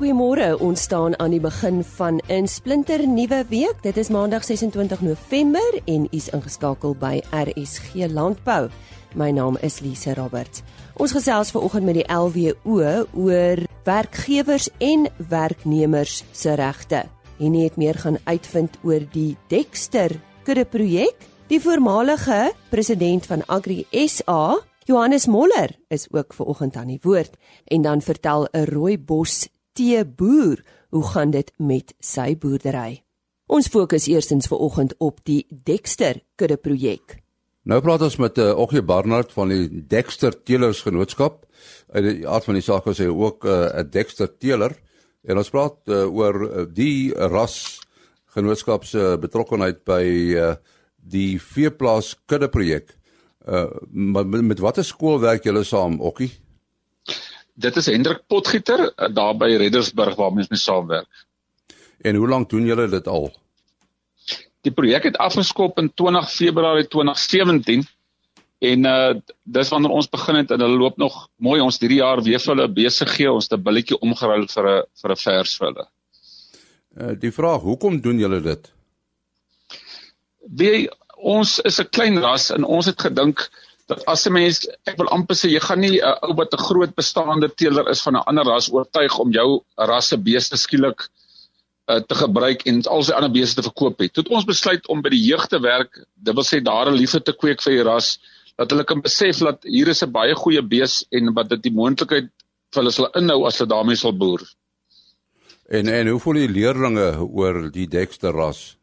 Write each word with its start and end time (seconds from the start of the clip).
Goeiemôre. 0.00 0.54
Ons 0.64 0.86
staan 0.88 1.12
aan 1.20 1.34
die 1.34 1.42
begin 1.44 1.82
van 1.84 2.20
'n 2.32 2.46
splinter 2.48 3.08
nuwe 3.08 3.44
week. 3.48 3.82
Dit 3.82 3.96
is 3.96 4.08
Maandag 4.08 4.44
26 4.44 5.00
November 5.00 5.80
en 5.84 6.04
u 6.04 6.08
is 6.10 6.28
ingeskakel 6.28 6.96
by 6.96 7.20
RSG 7.30 8.08
Landbou. 8.08 8.70
My 9.14 9.30
naam 9.30 9.56
is 9.60 9.80
Lise 9.80 10.14
Roberts. 10.14 10.62
Ons 10.96 11.12
gesels 11.12 11.50
vanoggend 11.50 11.84
met 11.84 11.94
die 11.94 12.12
LWO 12.12 13.06
oor 13.12 13.56
werkgewers 13.84 14.68
en 14.78 15.08
werknemers 15.28 16.24
se 16.32 16.54
regte. 16.54 17.04
En 17.38 17.50
nie 17.50 17.64
het 17.64 17.76
meer 17.76 17.94
gaan 17.94 18.18
uitvind 18.24 18.78
oor 18.82 19.00
die 19.12 19.36
Dexter 19.48 20.20
kudde 20.42 20.64
projek. 20.64 21.16
Die 21.46 21.60
voormalige 21.60 22.52
president 22.70 23.26
van 23.26 23.42
Agri 23.46 23.86
SA, 23.90 24.60
Johannes 24.84 25.26
Moller, 25.26 25.70
is 25.88 26.08
ook 26.10 26.32
vanoggend 26.34 26.76
aan 26.76 26.86
die 26.86 27.00
woord 27.02 27.36
en 27.64 27.82
dan 27.82 28.00
vertel 28.00 28.48
'n 28.52 28.64
rooibos 28.64 29.40
tee 29.40 29.59
boer, 30.16 30.64
hoe 30.90 31.04
gaan 31.12 31.30
dit 31.30 31.52
met 31.58 31.94
sy 32.00 32.36
boerdery? 32.36 33.02
Ons 33.46 33.68
fokus 33.68 34.06
eerstens 34.06 34.46
vanoggend 34.46 34.94
op 34.98 35.20
die 35.24 35.46
Dexter 35.50 36.20
kudde 36.36 36.56
projek. 36.56 37.18
Nou 37.62 37.80
praat 37.80 38.02
ons 38.02 38.16
met 38.16 38.38
uh, 38.38 38.58
Oggie 38.58 38.82
Barnard 38.82 39.32
van 39.32 39.48
die 39.48 39.86
Dexter 39.86 40.42
Teelers 40.42 40.82
Genootskap. 40.82 41.46
Uit 41.92 42.04
die 42.04 42.28
aard 42.28 42.44
van 42.44 42.54
die 42.54 42.62
saak 42.62 42.86
is 42.86 42.98
hy 42.98 43.08
ook 43.10 43.44
eh, 43.44 43.50
'n 43.50 43.86
uh, 43.86 43.90
Dexter 43.90 44.38
teeler 44.38 44.72
en 45.28 45.36
ons 45.36 45.50
praat 45.50 45.76
uh, 45.86 46.06
oor 46.08 46.66
die 46.72 47.12
ras 47.14 47.80
genootskap 48.34 48.84
se 48.84 49.18
betrokkeheid 49.20 49.84
by 49.84 50.04
uh, 50.38 50.54
die 50.96 51.38
veeplaas 51.38 52.14
kudde 52.26 52.48
projek. 52.48 52.96
Uh, 53.46 53.66
met, 53.90 54.26
met 54.26 54.58
watter 54.58 54.84
skool 54.84 55.20
werk 55.20 55.44
julle 55.44 55.64
saam, 55.64 56.00
Oggie? 56.00 56.30
Dit 57.60 57.76
is 57.76 57.86
Hendrik 57.86 58.24
Potgieter 58.26 58.86
eh, 58.88 59.08
daar 59.14 59.36
by 59.36 59.52
Reddersburg 59.60 60.16
waar 60.18 60.32
ons 60.32 60.50
mee 60.50 60.60
saamwerk. 60.60 61.26
En 62.00 62.16
hoe 62.16 62.28
lank 62.28 62.50
doen 62.50 62.66
julle 62.66 62.88
dit 62.88 63.06
al? 63.08 63.28
Die 64.64 64.72
projek 64.72 65.08
het 65.08 65.16
afgeskop 65.20 65.78
in 65.80 65.90
20 65.94 66.28
Februarie 66.32 66.88
2017 66.88 67.86
en 68.70 68.84
uh 68.84 69.12
dis 69.44 69.70
wanneer 69.72 69.94
ons 69.96 70.08
begin 70.12 70.36
het 70.42 70.50
en 70.52 70.60
hulle 70.60 70.76
loop 70.76 70.98
nog 71.00 71.14
mooi 71.40 71.60
ons 71.64 71.78
hierdie 71.80 72.02
jaar 72.02 72.20
weer 72.22 72.42
vir 72.42 72.52
hulle 72.54 72.66
besig 72.76 73.08
gee 73.16 73.30
ons 73.32 73.48
'n 73.48 73.62
billetjie 73.62 73.98
omgeruil 74.00 74.44
vir 74.48 74.68
'n 74.68 74.82
vir 75.02 75.12
'n 75.12 75.22
vers 75.22 75.56
vir 75.58 75.66
hulle. 75.68 75.86
Uh 77.00 77.14
die 77.20 77.32
vraag, 77.32 77.60
hoekom 77.60 78.00
doen 78.00 78.18
julle 78.18 78.40
dit? 78.40 78.72
Wie 80.44 80.90
ons 81.16 81.58
is 81.64 81.80
'n 81.80 81.88
klein 81.88 82.18
ras 82.18 82.50
en 82.50 82.64
ons 82.64 82.86
het 82.86 83.00
gedink 83.00 83.48
dat 83.90 84.04
as 84.06 84.26
'n 84.26 84.32
mens 84.32 84.66
ek 84.86 84.98
wil 84.98 85.10
amper 85.16 85.36
sê 85.36 85.50
jy 85.50 85.60
gaan 85.60 85.80
nie 85.80 85.98
'n 85.98 86.18
ou 86.26 86.34
wat 86.40 86.54
'n 86.54 86.66
groot 86.68 86.94
bestaande 86.94 87.48
teeler 87.48 87.88
is 87.90 88.02
van 88.06 88.16
'n 88.16 88.26
ander 88.30 88.44
ras 88.44 88.70
oortuig 88.72 89.18
om 89.18 89.32
jou 89.32 89.48
rasse 89.76 90.16
beeste 90.16 90.56
skielik 90.56 91.08
uh, 91.90 92.00
te 92.00 92.14
gebruik 92.14 92.66
en 92.66 92.82
al 92.86 93.02
sy 93.02 93.12
ander 93.12 93.32
beeste 93.32 93.60
te 93.60 93.68
verkoop 93.68 93.98
het. 94.00 94.12
Toe 94.12 94.22
het 94.24 94.32
ons 94.32 94.44
besluit 94.44 94.86
om 94.88 95.02
by 95.02 95.10
die 95.10 95.24
jeug 95.30 95.46
te 95.46 95.60
werk, 95.60 96.04
dit 96.14 96.34
wil 96.34 96.46
sê 96.46 96.62
daar 96.62 96.90
'n 96.90 97.00
liefde 97.02 97.20
te 97.20 97.32
kweek 97.32 97.62
vir 97.62 97.72
die 97.72 97.88
ras 97.90 98.18
dat 98.56 98.70
hulle 98.70 98.84
kan 98.84 99.00
besef 99.00 99.38
dat 99.38 99.64
hier 99.64 99.88
is 99.88 100.02
'n 100.02 100.12
baie 100.12 100.34
goeie 100.34 100.62
bees 100.62 101.04
en 101.10 101.34
wat 101.34 101.48
dit 101.48 101.62
die 101.62 101.74
moontlikheid 101.74 102.28
vir 102.72 102.82
hulle 102.82 102.92
sal 102.92 103.10
inhou 103.14 103.46
as 103.46 103.58
hulle 103.58 103.74
daarmee 103.74 103.96
sal 103.96 104.12
boer. 104.12 104.42
En 105.68 105.88
en 105.88 106.08
hoe 106.08 106.20
voel 106.20 106.34
die 106.34 106.48
leerlinge 106.48 107.18
oor 107.22 107.70
die 107.70 107.86
Dexter 107.86 108.32
ras? 108.32 108.79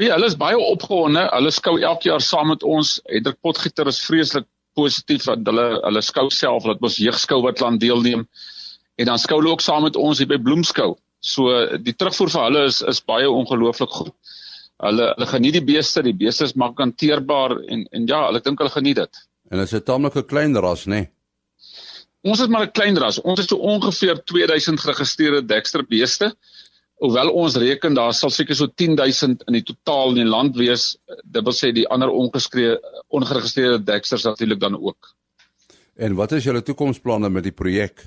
Ja, 0.00 0.14
hulle 0.14 0.30
is 0.30 0.36
baie 0.40 0.56
opgewonde. 0.56 1.26
Hulle 1.28 1.50
skou 1.52 1.74
elke 1.76 2.08
jaar 2.08 2.22
saam 2.24 2.48
met 2.48 2.62
ons. 2.64 2.94
Hendrik 3.10 3.36
Potgieter 3.44 3.88
is 3.90 4.00
vreeslik 4.00 4.46
positief 4.78 5.26
want 5.28 5.48
hulle 5.50 5.66
hulle 5.82 6.00
skou 6.04 6.30
self 6.32 6.64
dat 6.64 6.80
ons 6.86 6.96
jeugskou 7.02 7.42
wat 7.44 7.60
land 7.60 7.82
deelneem. 7.82 8.24
En 8.96 9.10
dan 9.10 9.20
skou 9.20 9.42
hulle 9.42 9.52
ook 9.52 9.64
saam 9.64 9.84
met 9.84 9.98
ons 10.00 10.22
hier 10.22 10.30
by 10.30 10.38
Bloemskou. 10.40 10.94
So 11.20 11.52
die 11.84 11.92
terugvoer 11.92 12.32
vir 12.32 12.46
hulle 12.46 12.62
is 12.70 12.80
is 12.94 13.02
baie 13.04 13.28
ongelooflik 13.28 13.92
goed. 13.98 14.14
Hulle 14.80 15.10
hulle 15.10 15.28
geniet 15.34 15.58
die 15.58 15.66
beeste, 15.68 16.04
die 16.06 16.16
beeste 16.16 16.48
is 16.48 16.56
maklik 16.56 16.86
hanteerbaar 16.86 17.58
en 17.68 17.84
en 17.92 18.08
ja, 18.08 18.22
ek 18.32 18.48
dink 18.48 18.64
hulle 18.64 18.72
geniet 18.72 19.02
dit. 19.02 19.24
En 19.52 19.60
dit 19.60 19.68
is 19.68 19.74
'n 19.74 19.84
tamelike 19.84 20.24
klein 20.32 20.56
ras, 20.56 20.86
nê? 20.86 21.02
Nee? 21.02 21.10
Ons 22.24 22.40
is 22.40 22.48
maar 22.48 22.64
'n 22.64 22.72
klein 22.72 22.96
ras. 22.96 23.20
Ons 23.20 23.40
het 23.40 23.48
so 23.48 23.56
ongeveer 23.56 24.24
2000 24.24 24.80
geregistreerde 24.80 25.44
Dexter 25.44 25.84
beeste 25.84 26.32
hoewel 27.00 27.32
ons 27.32 27.56
reken 27.60 27.96
daar 27.96 28.12
sal 28.16 28.32
seker 28.34 28.56
so 28.56 28.68
10000 28.68 29.46
in 29.48 29.56
die 29.56 29.64
totaal 29.64 30.12
in 30.12 30.22
die 30.22 30.28
land 30.28 30.56
wees 30.60 30.92
dit 31.24 31.42
wil 31.46 31.56
sê 31.56 31.72
die 31.76 31.86
ander 31.88 32.12
ongeskree 32.12 32.76
ongeregistreerde 33.08 33.80
dexters 33.84 34.26
natuurlik 34.28 34.60
dan 34.60 34.76
ook. 34.76 35.14
En 35.96 36.14
wat 36.16 36.32
is 36.36 36.44
julle 36.44 36.62
toekomsplanne 36.62 37.30
met 37.32 37.44
die 37.48 37.56
projek? 37.56 38.04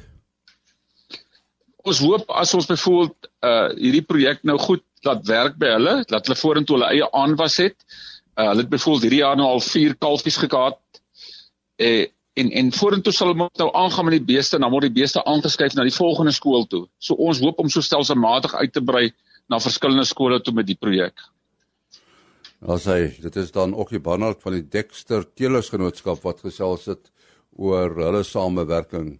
Ons 1.84 2.00
hoop 2.06 2.30
as 2.31 2.54
ons 2.54 2.70
byvoorbeeld 2.70 3.30
uh 3.44 3.70
hierdie 3.76 4.06
projek 4.08 4.46
nou 4.48 4.58
goed 4.62 4.86
laat 5.04 5.25
werk 5.28 5.58
by 5.60 5.74
hulle 5.75 5.96
dat 6.08 6.28
hulle 6.30 6.40
vorentoe 6.40 6.78
hulle 6.78 6.92
eie 6.94 7.10
aanwas 7.12 7.58
het. 7.60 7.75
Uh, 8.38 8.48
hulle 8.52 8.64
het 8.64 8.72
byvoorbeeld 8.72 9.08
hierdie 9.08 9.24
jaar 9.25 9.38
nou 9.38 9.50
al 9.58 9.62
4 9.62 9.98
kalfies 10.02 10.38
gehad 10.46 10.80
eh 11.81 12.08
en 12.34 12.50
en 12.52 12.72
vorentoe 12.74 13.14
sal 13.14 13.34
ons 13.34 13.62
nou 13.62 13.70
aangaan 13.78 14.10
met 14.10 14.18
die 14.18 14.28
beeste 14.34 14.58
en 14.58 14.66
dan 14.66 14.74
word 14.74 14.88
die 14.90 15.00
beeste 15.02 15.24
aangeskuif 15.30 15.76
na 15.76 15.86
die 15.88 15.96
volgende 15.96 16.34
skool 16.34 16.66
toe. 16.70 16.88
So 17.00 17.16
ons 17.16 17.42
hoop 17.44 17.60
om 17.60 17.70
so 17.70 17.82
stelselmatig 17.82 18.56
uit 18.56 18.74
te 18.74 18.82
brei 18.82 19.12
na 19.50 19.60
verskillende 19.60 20.06
skole 20.10 20.42
toe 20.42 20.54
met 20.54 20.68
die 20.68 20.80
projek. 20.80 21.14
As 22.64 22.88
hy, 22.88 23.12
dit 23.20 23.36
is 23.36 23.52
dan 23.52 23.74
ook 23.76 23.92
die 23.92 24.00
Barnard 24.00 24.40
van 24.42 24.56
die 24.56 24.64
Dexter 24.64 25.26
Teelersgenootskap 25.36 26.24
wat 26.24 26.46
gesels 26.46 26.88
het 26.88 27.12
oor 27.60 27.92
hulle 28.00 28.24
samewerking 28.24 29.18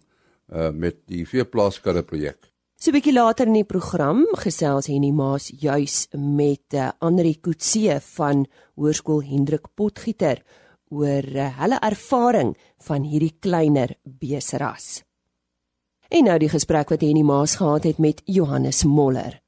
uh, 0.48 0.70
met 0.72 1.02
die 1.10 1.26
veeplaaskarre 1.28 2.02
projek. 2.02 2.50
So 2.80 2.90
'n 2.90 2.98
bietjie 2.98 3.14
later 3.14 3.46
in 3.46 3.60
die 3.60 3.68
program 3.68 4.24
gesels 4.36 4.88
Henny 4.88 5.12
Maas 5.12 5.52
juis 5.60 6.08
met 6.12 6.74
uh, 6.74 6.90
Andri 7.00 7.36
Kutse 7.40 8.00
van 8.16 8.46
Hoërskool 8.76 9.22
Hendrik 9.22 9.68
Potgieter 9.76 10.42
oor 10.90 11.24
uh, 11.24 11.48
hulle 11.60 11.78
ervaring 11.80 12.54
van 12.86 13.06
hierdie 13.08 13.36
kleiner 13.40 13.96
beseras. 14.04 15.02
En 16.10 16.28
nou 16.28 16.36
die 16.38 16.52
gesprek 16.52 16.92
wat 16.92 17.02
Henny 17.02 17.22
Maas 17.22 17.56
gehad 17.56 17.84
het 17.88 17.98
met 17.98 18.22
Johannes 18.24 18.84
Moller. 18.84 19.40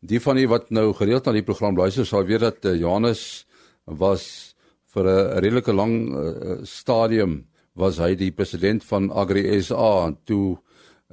Die 0.00 0.20
van 0.22 0.38
u 0.38 0.46
wat 0.48 0.70
nou 0.70 0.92
gereeld 0.94 1.26
na 1.26 1.32
die 1.32 1.46
program 1.46 1.76
luister 1.76 2.06
sal 2.06 2.24
weet 2.24 2.40
dat 2.40 2.64
uh, 2.64 2.74
Johannes 2.78 3.46
was 3.84 4.54
vir 4.94 5.04
'n 5.04 5.40
redelike 5.44 5.72
lang 5.72 5.94
uh, 6.14 6.64
stadium 6.64 7.46
was 7.74 7.98
hy 7.98 8.14
die 8.14 8.32
president 8.32 8.84
van 8.84 9.10
Agri 9.10 9.44
SA 9.62 10.06
en 10.06 10.16
toe 10.24 10.58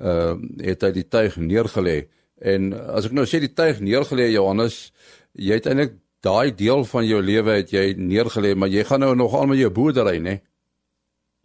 uh, 0.02 0.36
het 0.64 0.82
hy 0.82 0.92
die 0.92 1.08
tuig 1.08 1.38
neergelê 1.38 2.08
en 2.42 2.74
as 2.74 3.06
ek 3.06 3.16
nou 3.16 3.26
sê 3.26 3.40
die 3.40 3.54
tuig 3.54 3.80
neergelê 3.80 4.32
Johannes 4.32 4.92
jy 5.34 5.60
het 5.60 5.70
eintlik 5.70 6.00
daai 6.26 6.56
deel 6.56 6.84
van 6.90 7.06
jou 7.06 7.22
lewe 7.22 7.60
het 7.62 7.72
jy 7.74 7.86
neergelê, 7.98 8.56
maar 8.56 8.74
jy 8.74 8.84
gaan 8.90 9.06
nou 9.06 9.14
nog 9.16 9.34
al 9.38 9.48
met 9.52 9.62
jou 9.62 9.72
boerdery, 9.72 10.18
né? 10.18 10.40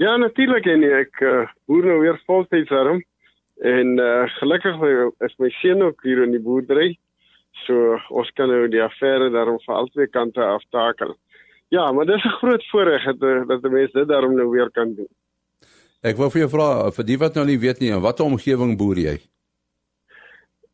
Ja, 0.00 0.16
natuurlik 0.16 0.66
en 0.72 0.82
ek 0.82 1.20
uh, 1.20 1.44
boer 1.68 1.84
nou 1.84 1.98
weer 2.00 2.20
voltyds 2.26 2.72
daarom. 2.72 3.02
En 3.60 3.98
uh, 4.00 4.24
gelukkig 4.38 4.80
is 5.26 5.34
my 5.38 5.50
seun 5.60 5.82
ook 5.84 6.02
hier 6.02 6.22
in 6.24 6.32
die 6.32 6.40
boerdery. 6.40 6.94
So 7.66 7.98
ons 8.08 8.30
kan 8.38 8.48
nou 8.48 8.68
die 8.72 8.80
affære 8.82 9.28
daarom 9.34 9.58
van 9.66 9.82
albei 9.82 10.06
kante 10.08 10.40
aftakel. 10.40 11.16
Ja, 11.70 11.92
maar 11.92 12.06
dis 12.06 12.24
'n 12.24 12.38
groot 12.40 12.64
voorreg 12.70 13.04
dat 13.04 13.22
eh, 13.22 13.46
dat 13.46 13.62
'n 13.62 13.72
mens 13.72 13.92
dit 13.92 14.08
daarom 14.08 14.34
nou 14.34 14.48
weer 14.48 14.70
kan 14.70 14.94
doen. 14.94 15.08
Ek 16.02 16.16
wou 16.16 16.30
vir 16.30 16.40
jou 16.40 16.50
vra 16.50 16.90
vir 16.90 17.04
die 17.04 17.18
wat 17.18 17.34
nou 17.34 17.46
nie 17.46 17.58
weet 17.58 17.80
nie, 17.80 17.90
in 17.90 18.00
watter 18.00 18.24
omgewing 18.24 18.76
boer 18.76 18.96
jy? 18.96 19.18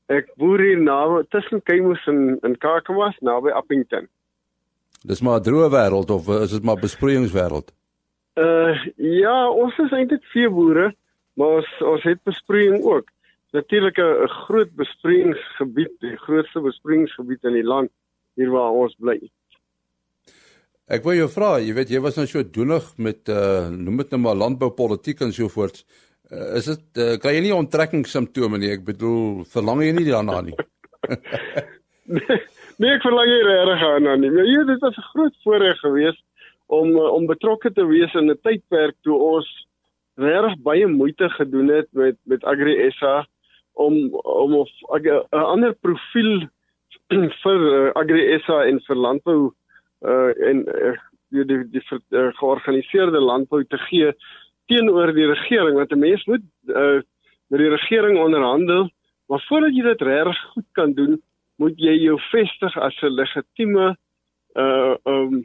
Ek 0.06 0.28
boer 0.38 0.62
hier 0.62 0.78
naby 0.78 1.24
tussen 1.34 1.62
Keimoes 1.66 2.04
en 2.06 2.38
en 2.46 2.54
Kakamas 2.62 3.16
naby 3.26 3.50
Appington. 3.50 4.06
Dis 5.02 5.20
maar 5.20 5.40
'n 5.40 5.46
droë 5.48 5.70
wêreld 5.70 6.10
of 6.10 6.28
is 6.28 6.50
dit 6.50 6.62
maar 6.62 6.78
besproeiingswêreld? 6.78 7.72
Uh 8.34 8.74
ja, 8.96 9.50
ons 9.50 9.78
is 9.78 9.92
eintlik 9.92 10.24
vee 10.32 10.48
boere, 10.48 10.94
maar 11.34 11.58
ons 11.58 11.70
ons 11.80 12.02
het 12.02 12.22
besproeiing 12.22 12.84
ook. 12.84 13.10
Natuurlik 13.52 13.98
'n 13.98 14.28
groot 14.28 14.70
besproeiingsgebied, 14.76 15.92
die 16.00 16.16
grootste 16.16 16.60
besproeiingsgebied 16.60 17.44
in 17.44 17.52
die 17.52 17.66
land 17.66 17.90
hier 18.34 18.50
waar 18.50 18.70
ons 18.70 18.94
bly. 18.98 19.30
Ek 20.86 21.02
wou 21.02 21.14
jou 21.14 21.28
vra, 21.28 21.58
jy 21.58 21.72
weet 21.74 21.90
jy 21.90 22.00
was 22.00 22.16
nou 22.16 22.26
so 22.26 22.42
doenig 22.42 22.84
met 22.96 23.28
uh 23.28 23.68
noem 23.68 23.96
dit 23.96 24.10
nou 24.10 24.20
maar 24.20 24.36
landboupolitiek 24.38 25.20
en 25.20 25.32
so 25.32 25.48
voort. 25.48 25.84
Uh, 26.26 26.56
is 26.58 26.66
dit 26.66 27.02
uh, 27.02 27.14
kry 27.22 27.36
jy 27.36 27.42
nie 27.44 27.54
onttrekkingssimptome 27.54 28.58
nie? 28.58 28.72
Ek 28.74 28.82
bedoel, 28.86 29.44
verlang 29.52 29.82
jy 29.84 29.92
nie 29.94 30.06
daarna 30.08 30.40
nie? 30.42 30.56
nee, 32.16 32.90
ek 32.90 33.04
verlang 33.04 33.30
nie 33.30 33.44
regtig 33.46 33.84
daarna 33.84 34.16
nie. 34.18 34.32
Maar 34.34 34.48
jy, 34.50 34.64
dit 34.72 34.82
was 34.82 34.98
'n 34.98 35.10
groot 35.12 35.36
voorreg 35.44 35.78
geweest 35.84 36.22
om 36.66 36.90
uh, 36.98 37.12
om 37.14 37.30
betrokke 37.30 37.70
te 37.70 37.86
wees 37.86 38.14
in 38.18 38.30
'n 38.30 38.40
tydperk 38.42 38.96
toe 39.06 39.14
ons 39.14 39.46
regtig 40.18 40.58
baie 40.66 40.86
moeite 40.86 41.28
gedoen 41.38 41.70
het 41.70 41.88
met 41.92 42.18
met 42.24 42.44
Agri 42.44 42.90
SA 42.98 43.26
om 43.72 44.14
om 44.22 44.66
'n 44.66 45.22
ander 45.30 45.74
profiel 45.74 46.48
vir 47.42 47.60
uh, 47.70 47.90
Agri 47.94 48.38
SA 48.42 48.64
en 48.66 48.80
vir 48.80 48.96
landbou 48.96 49.52
uh, 50.02 50.32
en 50.48 50.66
uh, 50.66 50.96
die 51.30 51.44
die, 51.44 51.62
die, 51.70 51.82
die 51.86 52.18
uh, 52.18 52.32
georganiseerde 52.34 53.20
landbou 53.20 53.62
te 53.64 53.78
gee 53.78 54.10
teenoor 54.66 55.12
die 55.14 55.26
regering 55.26 55.76
want 55.76 55.92
'n 55.92 55.98
mens 55.98 56.24
moet 56.24 56.44
uh, 56.68 57.00
met 57.48 57.60
die 57.60 57.68
regering 57.68 58.18
onderhandel 58.18 58.90
Maar 59.26 59.44
voordat 59.48 59.74
jy 59.74 59.82
dit 59.82 60.02
reg 60.06 60.42
goed 60.52 60.66
kan 60.72 60.92
doen, 60.94 61.18
moet 61.56 61.78
jy 61.80 61.96
jou 62.04 62.18
vestig 62.30 62.76
as 62.78 62.96
'n 63.02 63.14
legitieme 63.14 63.96
uh 64.54 64.94
um 65.04 65.44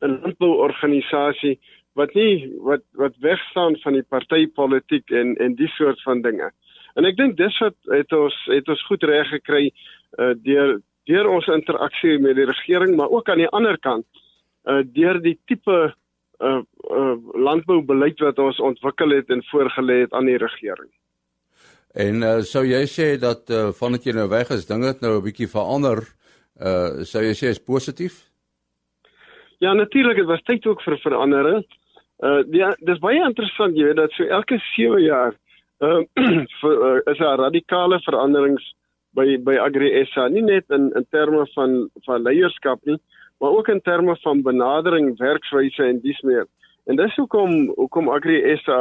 'n 0.00 0.20
landbouorganisasie 0.22 1.58
wat 1.94 2.14
nie 2.14 2.48
wat 2.58 2.82
wat 2.92 3.16
wegstaan 3.20 3.76
van 3.76 3.92
die 3.92 4.06
partytetiek 4.08 5.10
en 5.10 5.36
en 5.36 5.54
die 5.54 5.68
soort 5.68 6.02
van 6.02 6.22
dinge. 6.22 6.50
En 6.94 7.04
ek 7.04 7.16
dink 7.16 7.36
dis 7.36 7.58
wat 7.58 7.76
het 7.84 8.12
ons 8.12 8.36
het 8.46 8.68
ons 8.68 8.86
goed 8.86 9.02
reg 9.02 9.28
gekry 9.28 9.70
uh 10.18 10.34
deur 10.42 10.80
deur 11.04 11.28
ons 11.28 11.46
interaksie 11.46 12.18
met 12.18 12.36
die 12.36 12.46
regering, 12.46 12.96
maar 12.96 13.10
ook 13.10 13.28
aan 13.28 13.38
die 13.38 13.52
ander 13.52 13.78
kant 13.78 14.06
uh 14.64 14.82
deur 14.84 15.20
die 15.20 15.38
tipe 15.46 15.94
uh, 16.40 16.62
uh 16.90 17.16
landboubeleid 17.34 18.20
wat 18.20 18.38
ons 18.38 18.60
ontwikkel 18.60 19.10
het 19.16 19.30
en 19.30 19.44
voorgelê 19.52 20.00
het 20.04 20.12
aan 20.12 20.26
die 20.26 20.38
regering. 20.40 20.90
En 21.94 22.22
uh, 22.22 22.38
sou 22.46 22.64
jy 22.66 22.84
sê 22.86 23.16
dat 23.18 23.50
uh, 23.50 23.70
vandat 23.74 24.06
jy 24.06 24.14
nou 24.14 24.28
weg 24.30 24.50
is, 24.54 24.66
dinge 24.66 24.86
het 24.86 25.00
nou 25.00 25.18
'n 25.18 25.26
bietjie 25.26 25.50
verander? 25.50 26.06
Uh 26.60 27.02
sou 27.04 27.22
jy 27.24 27.34
sê 27.34 27.50
is 27.50 27.58
positief? 27.58 28.30
Ja, 29.58 29.72
natuurlik, 29.72 30.16
dit 30.16 30.26
was 30.26 30.42
tyd 30.42 30.66
ook 30.66 30.82
vir 30.82 30.98
verandering. 30.98 31.64
Uh 32.18 32.42
ja, 32.50 32.74
dis 32.80 32.98
baie 32.98 33.20
interessant 33.24 33.76
jy 33.76 33.84
weet 33.84 33.96
dat 33.96 34.12
so 34.12 34.24
elke 34.24 34.58
7 34.76 35.02
jaar 35.02 35.34
uh, 35.80 36.00
vir, 36.60 36.74
uh 36.88 37.00
is 37.12 37.18
'n 37.18 37.40
radikale 37.40 38.00
veranderings 38.00 38.74
by 39.16 39.38
by 39.42 39.56
Agri 39.58 39.90
SA, 40.12 40.28
nie 40.28 40.42
net 40.42 40.64
in 40.70 40.92
in 40.94 41.06
terme 41.10 41.46
van 41.54 41.88
van 42.06 42.22
leierskap 42.22 42.84
nie, 42.84 42.98
maar 43.40 43.50
ook 43.50 43.68
in 43.68 43.80
terme 43.80 44.16
van 44.16 44.42
benadering, 44.42 45.18
werkswyse 45.18 45.84
en 45.84 46.00
dis 46.00 46.20
meer. 46.20 46.46
En 46.84 46.96
dis 46.96 47.16
hoekom 47.16 47.72
hoekom 47.74 48.08
Agri 48.08 48.56
SA 48.56 48.80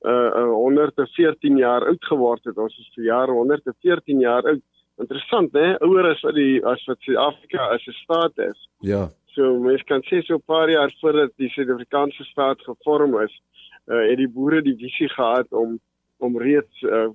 uh, 0.00 0.12
uh 0.12 0.52
114 0.52 1.56
jaar 1.56 1.86
oud 1.86 2.04
geword 2.04 2.44
het. 2.44 2.58
Ons 2.58 2.76
is 2.78 2.90
vir 2.94 3.04
jare 3.04 3.32
114 3.32 4.20
jaar 4.20 4.44
oud. 4.52 4.62
Interessant, 5.00 5.52
hè? 5.52 5.74
Ouer 5.82 6.10
as 6.10 6.20
wat 6.22 6.36
die 6.36 6.60
as 6.66 6.84
wat 6.86 7.00
Suid-Afrika 7.00 7.68
as 7.74 7.86
'n 7.88 7.96
staat 8.02 8.38
is. 8.38 8.68
Ja. 8.80 9.08
So 9.34 9.58
mens 9.58 9.82
kan 9.82 10.02
sê 10.02 10.20
so 10.22 10.34
'n 10.34 10.46
paar 10.46 10.70
jaar 10.70 10.92
voordat 11.00 11.32
die 11.36 11.48
Suid-Afrikaanse 11.48 12.24
staat 12.24 12.60
gevorm 12.60 13.20
is, 13.20 13.40
uh 13.86 14.04
het 14.10 14.18
die 14.18 14.28
boere 14.28 14.62
die 14.62 14.76
visie 14.76 15.08
gehad 15.08 15.52
om 15.52 15.80
om 16.18 16.38
reeds 16.38 16.82
uh 16.82 17.08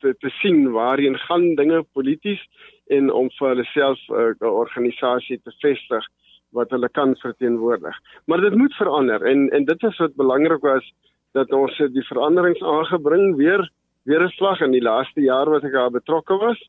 te, 0.00 0.14
te 0.18 0.30
sien 0.42 0.70
waarheen 0.70 1.18
gaan 1.18 1.54
dinge 1.54 1.82
polities 1.92 2.42
en 2.86 3.12
om 3.12 3.30
vir 3.30 3.48
hulle 3.48 3.64
self 3.64 4.00
'n 4.08 4.34
uh, 4.40 4.52
organisasie 4.52 5.40
te 5.44 5.52
vestig 5.60 6.04
wat 6.52 6.70
hulle 6.70 6.88
kan 6.88 7.16
verteenwoordig. 7.16 7.96
Maar 8.24 8.40
dit 8.40 8.54
moet 8.54 8.74
verander 8.74 9.22
en 9.22 9.48
en 9.50 9.64
dit 9.64 9.82
is 9.82 9.98
wat 9.98 10.14
belangrik 10.14 10.62
was 10.62 10.92
dat 11.32 11.52
ons 11.52 11.76
die 11.92 12.06
veranderings 12.08 12.62
aangebring 12.62 13.36
weer 13.36 13.70
weer 14.04 14.24
'n 14.24 14.36
slag 14.36 14.60
in 14.60 14.70
die 14.70 14.82
laaste 14.82 15.20
jaar 15.20 15.50
wat 15.50 15.64
ek 15.64 15.72
daar 15.72 15.90
betrokke 15.90 16.36
was 16.36 16.60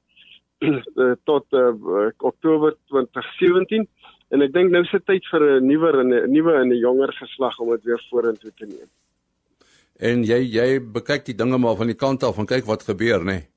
eh, 0.64 1.16
tot 1.24 1.46
uh, 1.52 1.74
Oktober 2.18 2.76
2017 2.88 3.88
en 4.30 4.42
ek 4.42 4.54
dink 4.54 4.72
nou 4.72 4.84
is 4.84 4.92
dit 4.92 5.06
tyd 5.06 5.26
vir 5.32 5.42
'n 5.60 5.68
nuwer 5.68 6.00
en 6.00 6.14
'n 6.14 6.32
nuwe 6.32 6.54
en 6.54 6.70
'n 6.70 6.80
jonger 6.80 7.14
geslag 7.14 7.60
om 7.60 7.70
dit 7.70 7.84
weer 7.84 8.06
vorentoe 8.10 8.52
te 8.56 8.66
neem. 8.66 8.90
En 10.00 10.24
jy 10.24 10.42
jy 10.42 10.80
bekyk 10.80 11.26
die 11.26 11.36
dinge 11.36 11.58
maar 11.58 11.76
van 11.76 11.88
die 11.88 12.02
kant 12.06 12.24
af 12.24 12.38
en 12.38 12.46
kyk 12.46 12.66
wat 12.66 12.84
gebeur, 12.84 13.20
nê? 13.20 13.26
Nee? 13.26 13.53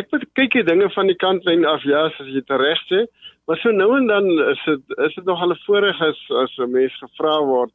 Ek 0.00 0.08
kyk 0.38 0.54
die 0.56 0.64
dinge 0.64 0.88
van 0.94 1.10
die 1.10 1.18
kantlyn 1.20 1.66
af, 1.68 1.82
ja, 1.84 2.06
as 2.08 2.18
jy 2.24 2.40
dit 2.40 2.52
reg 2.62 2.80
sê, 2.88 3.04
maar 3.48 3.58
so 3.60 3.72
nou 3.74 3.90
en 3.98 4.06
dan 4.08 4.28
is 4.48 4.62
dit 4.64 4.94
is 5.06 5.16
dit 5.18 5.26
nog 5.28 5.42
al 5.44 5.52
'n 5.52 5.62
voorreg 5.66 6.00
as 6.06 6.20
as 6.42 6.52
'n 6.58 6.72
mens 6.72 6.94
gevra 7.02 7.36
word 7.44 7.72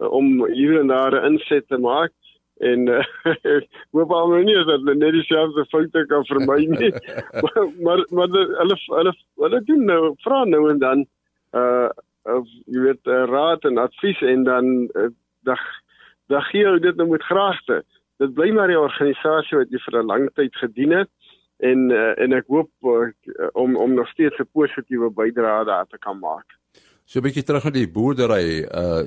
uh, 0.00 0.08
om 0.18 0.46
hier 0.52 0.80
en 0.80 0.88
daar 0.88 1.12
'n 1.12 1.32
inset 1.32 1.68
te 1.68 1.78
maak. 1.78 2.12
En 2.60 2.88
uh, 2.96 3.60
hoop 3.92 4.10
al 4.10 4.28
nou 4.28 4.42
nie 4.44 4.64
dat 4.64 4.82
net 4.84 5.12
dieselfde 5.12 5.66
foute 5.68 6.06
kan 6.08 6.24
vermy 6.24 6.64
nie. 6.64 6.92
Maar 7.84 8.04
maar, 8.10 8.28
hulle 8.62 8.76
hulle 8.86 9.12
hulle 9.36 9.60
doen 9.64 9.84
nou 9.84 10.14
vra 10.24 10.44
nou 10.44 10.70
en 10.70 10.78
dan 10.78 11.06
uh 11.52 11.88
of 12.26 12.46
jy 12.66 12.80
weet 12.80 13.06
uh, 13.06 13.24
raad 13.30 13.64
en 13.64 13.78
advies 13.78 14.20
en 14.22 14.44
dan 14.44 14.88
uh, 14.94 15.10
dag 15.42 15.60
dag 16.26 16.48
gee 16.50 16.64
jy 16.64 16.78
dit 16.78 16.96
nou 16.96 17.08
met 17.08 17.22
graagte. 17.22 17.84
Dit 18.18 18.34
bly 18.34 18.50
maar 18.50 18.68
die 18.68 18.80
organisasie 18.80 19.58
wat 19.58 19.70
jy 19.70 19.78
vir 19.84 20.02
'n 20.02 20.06
lang 20.06 20.30
tyd 20.34 20.56
gedien 20.56 20.92
het 20.92 21.10
en 21.58 21.90
uh, 21.90 22.12
en 22.22 22.32
ek 22.32 22.46
hoop 22.48 22.70
uh, 22.82 23.10
om 23.52 23.76
om 23.76 23.94
nog 23.94 24.08
steeds 24.08 24.38
'n 24.38 24.48
positiewe 24.52 25.10
bydrae 25.10 25.64
daar 25.64 25.86
te 25.86 25.98
kan 25.98 26.18
maak 26.18 26.58
so 27.04 27.18
'n 27.18 27.22
bietjie 27.22 27.42
terug 27.42 27.64
na 27.64 27.70
die 27.70 27.88
boerdery 27.88 28.64
uh 28.64 29.04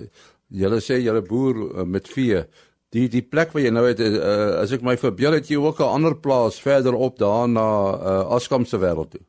Julle 0.49 0.79
sê 0.81 0.97
julle 0.97 1.21
boer 1.21 1.57
uh, 1.61 1.83
met 1.85 2.07
vee. 2.09 2.41
Die 2.89 3.05
die 3.07 3.21
plek 3.21 3.51
waar 3.53 3.61
jy 3.61 3.71
nou 3.73 3.83
het 3.85 3.99
uh, 4.01 4.61
as 4.63 4.71
ek 4.73 4.81
my 4.85 4.95
verbeel 4.97 5.35
het 5.37 5.49
jy 5.49 5.59
ook 5.61 5.77
'n 5.79 5.93
ander 5.97 6.15
plaas 6.17 6.57
verder 6.61 6.95
op 6.97 7.19
daar 7.19 7.47
na 7.47 7.67
uh, 7.93 8.33
Askam 8.33 8.65
se 8.65 8.77
wêreld 8.81 9.11
toe. 9.11 9.21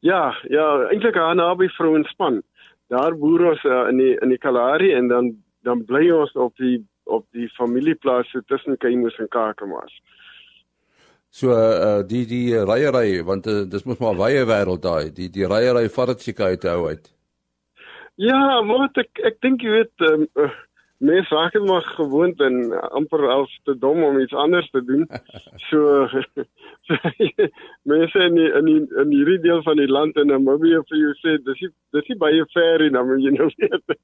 Ja, 0.00 0.34
ja, 0.50 0.88
eintlik 0.90 1.16
aan 1.16 1.36
naby 1.36 1.68
Vrouenspan. 1.68 2.42
Daar 2.88 3.14
boer 3.16 3.46
ons 3.52 3.62
uh, 3.64 3.86
in 3.88 3.96
die 3.96 4.18
in 4.20 4.28
die 4.28 4.38
Kalahari 4.38 4.92
en 4.92 5.08
dan 5.08 5.36
dan 5.62 5.84
bly 5.84 6.10
ons 6.10 6.32
op 6.32 6.56
die 6.56 6.82
op 7.04 7.26
die 7.30 7.48
familieplaas 7.48 8.36
tussen 8.46 8.76
Kaimoes 8.76 9.18
en 9.18 9.28
Kakamas. 9.28 10.02
So 11.34 11.50
uh, 11.50 12.02
die 12.06 12.22
die 12.30 12.54
ryery 12.62 13.18
want 13.26 13.48
uh, 13.50 13.64
dis 13.66 13.82
mos 13.88 13.98
maar 13.98 14.14
wye 14.20 14.44
wêreld 14.46 14.84
daai. 14.84 15.10
Die 15.16 15.26
die 15.34 15.48
ryery 15.50 15.88
vat 15.96 16.12
dit 16.12 16.28
seker 16.28 16.54
uit 16.54 16.66
hou 16.70 16.84
uit. 16.92 17.08
Ja, 18.22 18.60
maar 18.62 18.86
ek 19.02 19.18
ek 19.32 19.40
dink 19.42 19.64
jy 19.66 19.72
weet 19.72 20.04
um, 20.06 20.28
uh, 20.38 20.52
mense 21.02 21.34
raak 21.34 21.56
net 21.58 21.66
maar 21.66 21.88
gewoond 21.96 22.38
en 22.46 22.60
amper 23.00 23.24
als 23.34 23.50
te 23.66 23.74
dom 23.74 24.04
om 24.06 24.20
iets 24.22 24.36
anders 24.44 24.70
te 24.70 24.84
doen. 24.84 25.08
So, 25.64 26.06
so 26.86 26.96
mense 27.92 28.20
in 28.28 28.34
die, 28.36 28.48
in 28.58 28.66
die, 28.68 28.80
in 29.00 29.12
hierdie 29.16 29.38
deel 29.42 29.62
van 29.66 29.78
die 29.80 29.88
land 29.90 30.18
en 30.20 30.28
Namibië 30.28 30.82
vir 30.90 30.98
jou 31.00 31.12
sê 31.22 31.36
dis 31.42 31.62
nie, 31.64 31.70
dis 31.96 32.10
nie 32.12 32.18
baie 32.20 32.46
ver 32.52 32.84
en 32.84 32.98
dan 32.98 33.08
moet 33.08 33.24
jy 33.24 33.32
nou 33.34 33.48
weet 33.48 33.94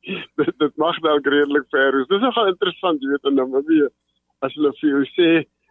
dit 0.41 0.53
dit 0.65 0.77
mag 0.83 0.99
dalk 1.05 1.31
redelik 1.37 1.69
ver. 1.75 2.03
Dis 2.11 2.25
nogal 2.25 2.55
interessant 2.57 3.03
jy 3.05 3.13
weet 3.13 3.31
in 3.31 3.39
Namibië 3.39 3.91
as 4.43 4.57
hulle 4.57 4.73
vir 4.81 4.95
jou 4.97 5.07
sê 5.13 5.31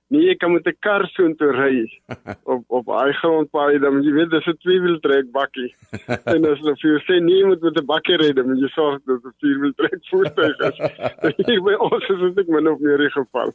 Nee, 0.09 0.25
jy 0.25 0.35
kan 0.41 0.53
met 0.53 0.65
'n 0.65 0.77
kar 0.81 1.05
so 1.13 1.25
intoe 1.25 1.51
ry 1.53 1.85
op 2.53 2.63
op 2.67 2.85
daai 2.85 3.13
grondpaaie 3.21 3.79
dan 3.79 4.01
jy 4.01 4.11
weet 4.17 4.31
dis 4.33 4.47
'n 4.47 4.57
tweewiel 4.65 4.99
trek 5.05 5.31
bakkie. 5.31 5.69
en 6.33 6.45
as 6.49 6.59
jy 6.65 6.75
vir 6.81 7.03
sê 7.05 7.19
nee, 7.21 7.45
moet 7.45 7.61
met 7.61 7.77
'n 7.77 7.85
bakkie 7.85 8.17
ry 8.17 8.31
dan 8.33 8.57
jy 8.57 8.69
sorg 8.73 9.01
dat 9.05 9.21
'n 9.21 9.35
vierwiel 9.41 9.73
trek 9.77 10.01
voertuig 10.09 10.57
is. 10.69 10.77
Hier 11.45 11.61
by 11.61 11.75
ons 11.77 12.09
is 12.09 12.35
dit 12.35 12.47
min 12.47 12.67
of 12.67 12.79
meer 12.79 12.97
die 12.97 13.13
geval. 13.13 13.53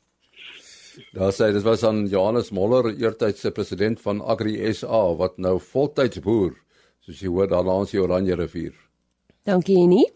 Daar 1.12 1.34
sê 1.34 1.50
dit 1.52 1.62
was 1.62 1.82
aan 1.82 2.06
Johannes 2.06 2.50
Moller, 2.50 2.94
eertydse 2.94 3.50
president 3.50 4.00
van 4.00 4.22
Agri 4.22 4.55
SA 4.72 5.14
wat 5.19 5.38
nou 5.38 5.58
voltyds 5.58 6.22
boer, 6.22 6.55
soos 7.02 7.20
jy 7.20 7.29
hoor 7.29 7.48
daar 7.50 7.67
langs 7.67 7.90
die 7.90 8.02
Oranje 8.02 8.34
rivier. 8.38 8.74
Dankie 9.43 9.76
Annie. 9.76 10.06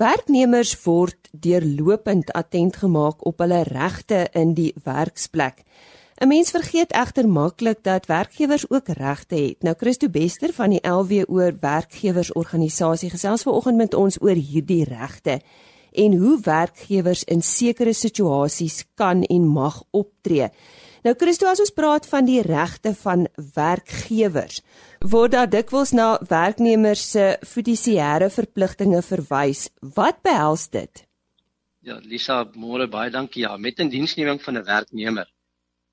Werknemers 0.00 0.72
word 0.84 1.28
deurlopend 1.32 2.32
attent 2.32 2.76
gemaak 2.80 3.26
op 3.28 3.42
hulle 3.44 3.62
regte 3.68 4.24
in 4.32 4.54
die 4.56 4.72
werksplek. 4.84 5.62
'n 6.22 6.28
Mens 6.28 6.50
vergeet 6.50 6.92
egter 6.92 7.28
maklik 7.28 7.82
dat 7.82 8.06
werkgewers 8.06 8.70
ook 8.70 8.88
regte 8.88 9.34
het. 9.34 9.62
Nou 9.62 9.74
Christo 9.78 10.08
Bester 10.08 10.52
van 10.52 10.70
die 10.70 10.88
LWO 10.88 11.50
werkgewersorganisasie 11.60 13.10
gesels 13.10 13.42
vanoggend 13.42 13.76
met 13.76 13.94
ons 13.94 14.20
oor 14.22 14.34
hierdie 14.34 14.84
regte 14.84 15.40
en 15.92 16.16
hoe 16.16 16.40
werkgewers 16.40 17.24
in 17.24 17.42
sekere 17.42 17.92
situasies 17.92 18.84
kan 18.94 19.22
en 19.22 19.46
mag 19.46 19.82
optree. 19.90 20.48
Nou 21.02 21.16
Christo 21.18 21.48
as 21.50 21.58
ons 21.58 21.72
praat 21.74 22.04
van 22.06 22.26
die 22.28 22.38
regte 22.46 22.92
van 22.94 23.24
werkgewers, 23.56 24.60
word 25.14 25.32
daar 25.34 25.48
dikwels 25.50 25.90
na 25.98 26.12
werknemers 26.30 27.02
se 27.16 27.24
fidusiëre 27.42 28.28
verpligtinge 28.30 29.00
verwys. 29.02 29.64
Wat 29.96 30.20
behels 30.22 30.68
dit? 30.70 31.02
Ja, 31.82 31.96
Lisa, 32.06 32.44
môre 32.54 32.86
baie 32.86 33.10
dankie. 33.10 33.42
Ja, 33.42 33.56
met 33.56 33.80
'n 33.80 33.90
diensneming 33.90 34.38
van 34.42 34.58
'n 34.58 34.64
werknemer 34.64 35.26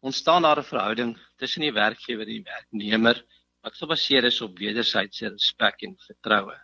ontstaan 0.05 0.41
daar 0.41 0.59
'n 0.59 0.69
verhouding 0.71 1.17
tussen 1.37 1.61
die 1.61 1.73
werkgewer 1.73 2.27
en 2.27 2.33
die 2.33 2.43
werknemer 2.43 3.25
wat 3.61 3.75
gebaseer 3.75 4.23
is 4.23 4.41
op 4.41 4.59
wederwysige 4.59 5.29
respek 5.29 5.81
en 5.81 5.97
vertroue. 5.97 6.57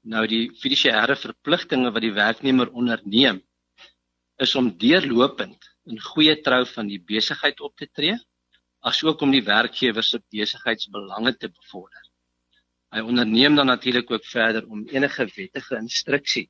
Nou 0.00 0.26
die 0.26 0.50
fidusiëre 0.62 1.16
verpligtinge 1.16 1.92
wat 1.92 2.02
die 2.02 2.12
werknemer 2.12 2.72
onderneem 2.72 3.42
is 4.36 4.54
om 4.54 4.76
deurlopend 4.78 5.75
in 5.86 6.00
goeie 6.02 6.34
trou 6.42 6.64
van 6.66 6.90
die 6.90 7.00
besigheid 7.00 7.60
op 7.60 7.76
te 7.76 7.88
tree, 7.92 8.16
asook 8.86 9.22
om 9.22 9.32
die 9.34 9.44
werkgewer 9.46 10.04
se 10.04 10.20
besigheidsbelange 10.30 11.36
te 11.36 11.48
bevorder. 11.48 12.02
Hy 12.94 13.02
onderneem 13.02 13.56
dan 13.58 13.66
natuurlik 13.66 14.10
ook 14.10 14.24
verder 14.24 14.66
om 14.70 14.86
enige 14.88 15.26
wettige 15.34 15.76
instruksie 15.76 16.46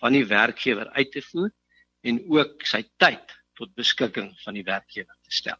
van 0.00 0.16
die 0.16 0.26
werkgewer 0.26 0.90
uit 0.96 1.12
te 1.12 1.22
voer 1.30 1.50
en 2.04 2.20
ook 2.28 2.66
sy 2.68 2.82
tyd 3.00 3.36
tot 3.58 3.74
beskikking 3.76 4.32
van 4.44 4.56
die 4.56 4.64
werkgewer 4.64 5.16
te 5.24 5.34
stel. 5.40 5.58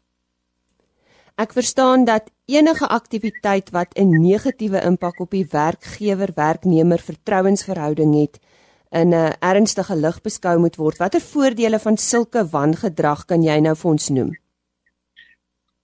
Ek 1.41 1.53
verstaan 1.57 2.05
dat 2.05 2.29
enige 2.51 2.87
aktiwiteit 2.87 3.71
wat 3.73 3.97
'n 3.97 4.21
negatiewe 4.21 4.81
impak 4.85 5.19
op 5.19 5.31
die 5.31 5.45
werkgewer-werknemer 5.45 6.99
vertrouensverhouding 6.99 8.13
het, 8.19 8.39
in 8.91 9.09
'n 9.09 9.13
uh, 9.13 9.33
ernstige 9.39 9.95
lig 9.95 10.21
beskou 10.21 10.57
moet 10.59 10.75
word. 10.75 10.99
Watter 10.99 11.21
voordele 11.21 11.79
van 11.79 11.97
sulke 11.97 12.43
wangedrag 12.51 13.25
kan 13.25 13.43
jy 13.43 13.59
nou 13.59 13.75
vir 13.75 13.91
ons 13.91 14.09
noem? 14.09 14.31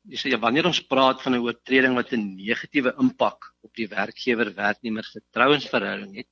Dis 0.07 0.23
ja 0.23 0.39
wanneer 0.39 0.65
ons 0.65 0.83
praat 0.87 1.21
van 1.21 1.35
'n 1.35 1.43
oortreding 1.43 1.95
wat 1.95 2.11
'n 2.11 2.35
negatiewe 2.35 2.93
impak 2.99 3.53
op 3.61 3.73
die 3.75 3.87
werkgewer-werknemer 3.87 5.07
vertrouensverhouding 5.13 6.15
het, 6.15 6.27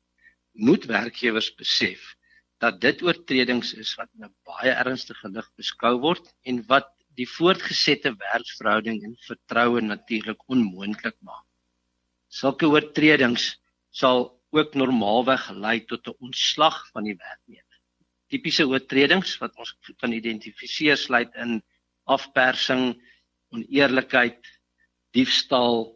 moet 0.53 0.85
werkgewers 0.85 1.55
besef 1.55 2.15
dat 2.59 2.81
dit 2.81 3.01
oortredings 3.03 3.73
is 3.73 3.95
wat 3.95 4.09
in 4.15 4.25
'n 4.25 4.35
baie 4.43 4.71
ernstige 4.71 5.27
lig 5.29 5.47
beskou 5.55 5.99
word 5.99 6.33
en 6.43 6.63
wat 6.67 6.87
die 7.15 7.27
voortgesette 7.27 8.11
werksverhouding 8.19 9.03
en 9.03 9.15
vertroue 9.27 9.81
natuurlik 9.81 10.41
onmoontlik 10.47 11.15
maak. 11.21 11.45
Sulke 12.27 12.67
oortredings 12.67 13.59
sal 13.91 14.35
ook 14.55 14.75
normaalweg 14.79 15.49
lei 15.51 15.79
tot 15.85 16.07
'n 16.07 16.17
ontslag 16.27 16.77
van 16.93 17.03
die 17.03 17.15
werknemer. 17.15 17.79
Tipiese 18.27 18.67
oortredings 18.67 19.37
wat 19.37 19.55
ons 19.57 19.75
kan 20.01 20.11
identifiseer 20.11 20.97
sluit 20.97 21.33
in 21.35 21.61
afpersing, 22.05 22.95
oneerlikheid, 23.51 24.41
diefstal, 25.11 25.95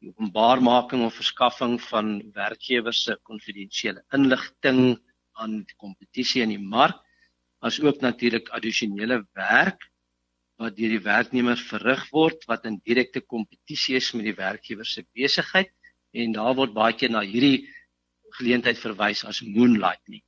openbaarmaking 0.00 1.04
of 1.04 1.14
verskaffing 1.14 1.80
van 1.90 2.20
werkgewers 2.32 3.02
se 3.04 3.18
konfidensiële 3.22 4.04
inligting 4.16 4.98
aan 5.32 5.62
die 5.64 5.76
kompetisie 5.76 6.42
in 6.42 6.54
die 6.54 6.66
mark, 6.76 7.00
asook 7.60 8.00
natuurlik 8.00 8.48
addisionele 8.56 9.20
werk 9.36 9.90
wat 10.60 10.76
deur 10.76 10.92
die 10.92 11.04
werknemer 11.04 11.60
verrig 11.70 12.02
word 12.12 12.44
wat 12.48 12.64
in 12.68 12.80
direkte 12.84 13.20
kompetisie 13.20 13.96
is 13.96 14.12
met 14.16 14.26
die 14.28 14.36
werkgewer 14.36 14.88
se 14.88 15.04
besigheid 15.16 15.72
en 16.12 16.32
daar 16.36 16.56
word 16.56 16.74
baie 16.76 16.96
keer 16.96 17.12
na 17.12 17.22
hierdie 17.24 17.68
geleentheid 18.38 18.78
verwys 18.78 19.24
as 19.24 19.40
moonlighting. 19.40 20.22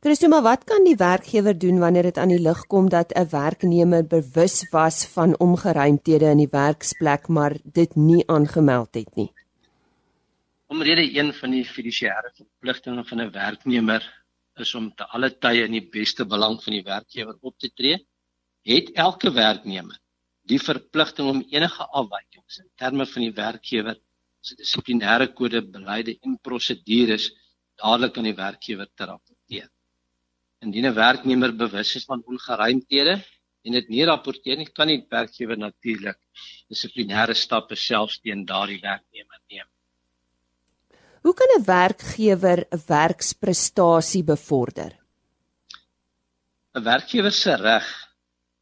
Christo, 0.00 0.28
maar 0.32 0.42
wat 0.42 0.62
kan 0.64 0.84
die 0.84 0.96
werkgewer 0.96 1.58
doen 1.58 1.78
wanneer 1.78 2.06
dit 2.08 2.18
aan 2.18 2.30
die 2.32 2.40
lig 2.40 2.60
kom 2.72 2.88
dat 2.88 3.12
'n 3.12 3.28
werknemer 3.30 4.06
bewus 4.06 4.68
was 4.70 5.04
van 5.06 5.36
ongeruimthede 5.38 6.30
in 6.30 6.40
die 6.40 6.52
werksplek 6.52 7.28
maar 7.28 7.56
dit 7.64 7.96
nie 7.96 8.24
aangemeld 8.26 8.94
het 8.94 9.16
nie? 9.16 9.32
Omrede 10.66 11.04
een 11.18 11.34
van 11.34 11.50
die 11.50 11.64
fiduciêre 11.64 12.32
verpligtinge 12.34 13.04
van 13.04 13.20
'n 13.20 13.30
werknemer 13.30 14.02
is 14.56 14.74
om 14.74 14.94
te 14.94 15.04
alle 15.04 15.30
tye 15.38 15.64
in 15.64 15.72
die 15.72 15.88
beste 15.92 16.24
belang 16.24 16.62
van 16.62 16.72
die 16.72 16.84
werkgewer 16.84 17.36
op 17.40 17.58
te 17.58 17.70
tree 17.72 18.06
het 18.62 18.92
elke 18.92 19.32
werknemer 19.32 19.98
die 20.42 20.58
verpligting 20.58 21.28
om 21.28 21.42
enige 21.50 21.86
afwykings 21.86 22.58
in 22.58 22.70
terme 22.76 23.06
van 23.06 23.22
die 23.22 23.34
werkgewer 23.34 23.96
se 24.40 24.56
dissiplinêre 24.56 25.28
kode, 25.36 25.60
beleide 25.62 26.16
en 26.24 26.38
prosedures 26.42 27.30
dadelik 27.80 28.18
aan 28.18 28.28
die 28.28 28.36
werkgewer 28.36 28.88
te 28.96 29.08
rapporteer. 29.10 29.68
Indien 30.64 30.86
'n 30.86 30.94
werknemer 30.94 31.52
bewus 31.52 31.96
is 31.96 32.04
van 32.04 32.22
ongeruimthede 32.26 33.14
en 33.64 33.72
dit 33.72 33.88
nie 33.88 34.04
rapporteer 34.04 34.56
nie, 34.56 34.68
kan 34.72 34.88
die 34.88 35.04
werkgewer 35.10 35.58
natuurlik 35.58 36.18
dissiplinêre 36.68 37.34
stappe 37.34 37.76
selfs 37.76 38.20
teen 38.20 38.44
daardie 38.44 38.80
werknemer 38.80 39.40
neem. 39.50 39.68
Hoe 41.22 41.34
kan 41.34 41.50
'n 41.56 41.64
werkgewer 41.64 42.64
'n 42.72 42.82
werksprestasie 42.86 44.24
bevorder? 44.24 44.92
'n 46.74 46.84
Werkgewer 46.84 47.32
se 47.32 47.54
reg 47.56 47.86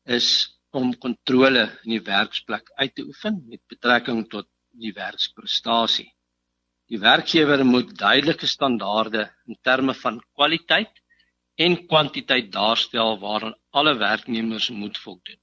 is 0.05 0.29
om 0.71 0.95
kontrole 0.99 1.65
in 1.85 1.91
die 1.97 2.05
werksplek 2.05 2.71
uit 2.75 2.95
te 2.95 3.03
oefen 3.03 3.45
met 3.49 3.61
betrekking 3.69 4.29
tot 4.29 4.47
die 4.81 4.95
werksprestasie. 4.97 6.09
Die 6.89 7.01
werkgewer 7.01 7.65
moet 7.65 7.93
duidelike 7.99 8.47
standaarde 8.47 9.27
in 9.47 9.59
terme 9.63 9.95
van 9.95 10.23
kwaliteit 10.35 11.03
en 11.59 11.77
kwantiteit 11.87 12.53
daarstel 12.53 13.19
waaraan 13.21 13.57
alle 13.71 13.97
werknemers 13.99 14.71
moet 14.71 14.99
voldoen. 14.99 15.41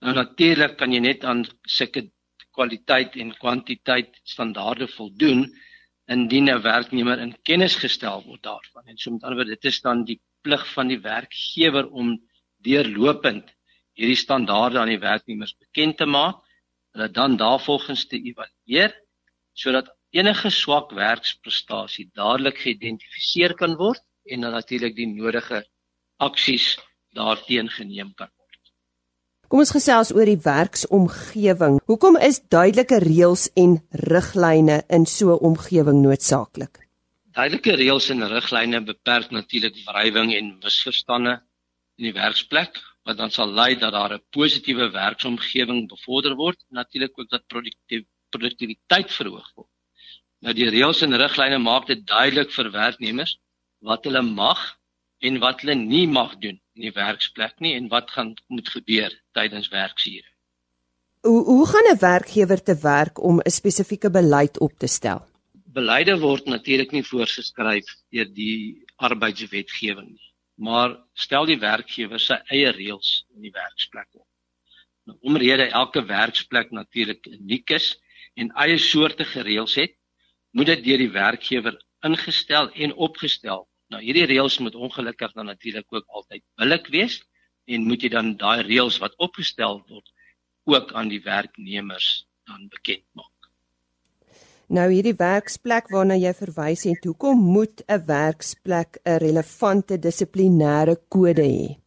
Nou 0.00 0.14
natuurlik 0.14 0.76
kan 0.80 0.92
jy 0.92 1.00
net 1.04 1.24
aan 1.24 1.44
sulke 1.62 2.08
kwaliteit 2.56 3.16
en 3.20 3.34
kwantiteit 3.36 4.18
standaarde 4.24 4.88
voldoen 4.96 5.46
indien 6.06 6.50
'n 6.50 6.62
werknemer 6.62 7.18
in 7.18 7.36
kennis 7.42 7.76
gestel 7.76 8.22
word 8.24 8.42
daarvan. 8.42 8.86
En 8.86 8.96
so 8.96 9.10
met 9.10 9.22
ander 9.22 9.36
woorde, 9.38 9.54
dit 9.54 9.64
is 9.64 9.80
dan 9.80 10.04
die 10.04 10.20
plig 10.42 10.64
van 10.72 10.88
die 10.88 11.00
werkgewer 11.00 11.88
om 11.90 12.16
deurlopend 12.62 13.50
hierdie 13.96 14.16
standaarde 14.16 14.78
aan 14.78 14.92
die 14.92 15.02
werknemers 15.02 15.56
bekend 15.58 15.96
te 15.96 16.06
maak, 16.06 16.45
hulle 16.96 17.10
dan 17.12 17.36
daarvolgens 17.36 18.06
te 18.08 18.16
evalueer 18.16 18.94
sodat 19.56 19.92
enige 20.16 20.50
swak 20.50 20.92
werksprestasie 20.96 22.08
dadelik 22.16 22.58
geïdentifiseer 22.64 23.54
kan 23.56 23.76
word 23.76 24.02
en 24.32 24.44
dan 24.44 24.56
natuurlik 24.56 24.96
die 24.96 25.08
nodige 25.08 25.62
aksies 26.16 26.76
daarteen 27.16 27.68
geneem 27.72 28.12
kan 28.16 28.28
word. 28.28 28.72
Kom 29.48 29.62
ons 29.62 29.72
gesels 29.76 30.10
oor 30.12 30.26
die 30.26 30.40
werksomgewing. 30.42 31.78
Hoekom 31.86 32.18
is 32.18 32.40
duidelike 32.52 32.98
reëls 33.04 33.46
en 33.54 33.78
riglyne 34.08 34.82
in 34.90 35.06
so 35.06 35.36
'n 35.36 35.44
omgewing 35.52 36.02
noodsaaklik? 36.02 36.82
Duidelike 37.36 37.76
reëls 37.76 38.10
en 38.10 38.28
riglyne 38.28 38.80
beperk 38.80 39.30
natuurlik 39.30 39.76
wrywing 39.86 40.34
en 40.34 40.58
misverstande 40.64 41.40
in 41.98 42.10
die 42.10 42.16
werksplek 42.16 42.80
wat 43.06 43.20
dan 43.22 43.30
sal 43.30 43.52
lei 43.54 43.72
dat 43.78 43.92
daar 43.92 44.14
'n 44.14 44.24
positiewe 44.36 44.90
werksomgewing 44.90 45.88
bevorder 45.88 46.34
word 46.34 46.58
en 46.68 46.74
natuurlik 46.82 47.18
ook 47.18 47.30
dat 47.30 47.46
produktiwiteit 48.30 49.12
verhoog 49.18 49.48
word. 49.54 49.72
Nou 50.42 50.54
die 50.54 50.68
reëls 50.70 51.02
en 51.02 51.16
riglyne 51.16 51.58
maak 51.58 51.86
dit 51.86 52.06
duidelik 52.06 52.50
vir 52.50 52.70
werknemers 52.70 53.38
wat 53.78 54.04
hulle 54.04 54.22
mag 54.22 54.60
en 55.20 55.38
wat 55.38 55.60
hulle 55.60 55.74
nie 55.74 56.06
mag 56.06 56.34
doen 56.38 56.58
in 56.74 56.82
die 56.88 56.92
werksplek 56.92 57.54
nie 57.60 57.74
en 57.74 57.88
wat 57.88 58.10
gaan 58.10 58.34
moet 58.48 58.68
gebeur 58.68 59.12
tydens 59.32 59.68
werksure. 59.68 60.28
Hoe 61.22 61.44
hoe 61.44 61.66
gaan 61.66 61.88
'n 61.92 61.98
werkgewer 62.00 62.62
te 62.62 62.76
werk 62.82 63.22
om 63.22 63.40
'n 63.40 63.50
spesifieke 63.50 64.10
beleid 64.10 64.58
op 64.58 64.78
te 64.78 64.86
stel? 64.86 65.26
Beleide 65.52 66.18
word 66.18 66.44
natuurlik 66.46 66.92
nie 66.92 67.04
voorgeskryf 67.04 67.86
deur 68.10 68.28
die 68.34 68.84
arbeidswetgewing 68.96 70.08
nie 70.08 70.25
maar 70.56 70.96
stel 71.12 71.46
die 71.46 71.58
werkgewer 71.60 72.20
sy 72.20 72.38
eie 72.52 72.72
reëls 72.72 73.26
in 73.36 73.44
die 73.44 73.52
werksplek 73.52 74.08
op. 74.16 74.26
Nou 75.06 75.18
omrede 75.30 75.68
elke 75.68 76.02
werksplek 76.08 76.72
natuurlik 76.74 77.26
uniek 77.30 77.70
is 77.76 77.92
en 78.34 78.50
eie 78.64 78.78
soorte 78.80 79.24
gereëls 79.24 79.76
het, 79.78 79.94
moet 80.56 80.72
dit 80.72 80.84
deur 80.88 81.04
die 81.04 81.12
werkgewer 81.12 81.76
ingestel 82.06 82.70
en 82.72 82.94
opgestel. 82.94 83.66
Nou 83.92 84.02
hierdie 84.02 84.26
reëls 84.26 84.58
moet 84.64 84.74
ongelukkig 84.74 85.32
dan 85.36 85.46
natuurlik 85.52 85.92
ook 85.92 86.06
altyd 86.08 86.42
billik 86.58 86.90
wees 86.94 87.20
en 87.66 87.86
moet 87.86 88.02
jy 88.02 88.10
dan 88.14 88.34
daai 88.40 88.62
reëls 88.66 88.98
wat 89.02 89.16
opgestel 89.22 89.82
word 89.86 90.12
ook 90.66 90.92
aan 90.98 91.12
die 91.12 91.22
werknemers 91.22 92.26
dan 92.48 92.68
bekend 92.72 93.04
maak. 93.12 93.35
Nou 94.66 94.88
hierdie 94.90 95.14
werksplek 95.14 95.92
waarna 95.94 96.16
jy 96.18 96.32
verwys 96.34 96.82
het, 96.88 97.04
hoekom 97.06 97.38
moet 97.54 97.84
'n 97.86 98.02
werksplek 98.06 98.98
'n 99.04 99.18
relevante 99.22 99.94
dissiplinêre 99.96 100.96
kode 101.08 101.46
hê? 101.46 101.78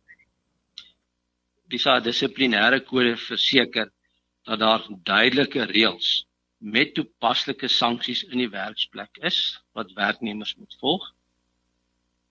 Dis 1.67 1.85
'n 1.85 2.03
dissiplinêre 2.03 2.79
kode 2.79 3.17
verseker 3.17 3.91
dat 4.45 4.59
daar 4.59 4.87
duidelike 5.03 5.65
reëls 5.65 6.25
met 6.59 6.93
toepaslike 6.93 7.67
sanksies 7.67 8.23
in 8.23 8.37
die 8.37 8.49
werksplek 8.49 9.11
is 9.21 9.59
wat 9.73 9.91
werknemers 9.93 10.55
moet 10.55 10.75
volg. 10.79 11.03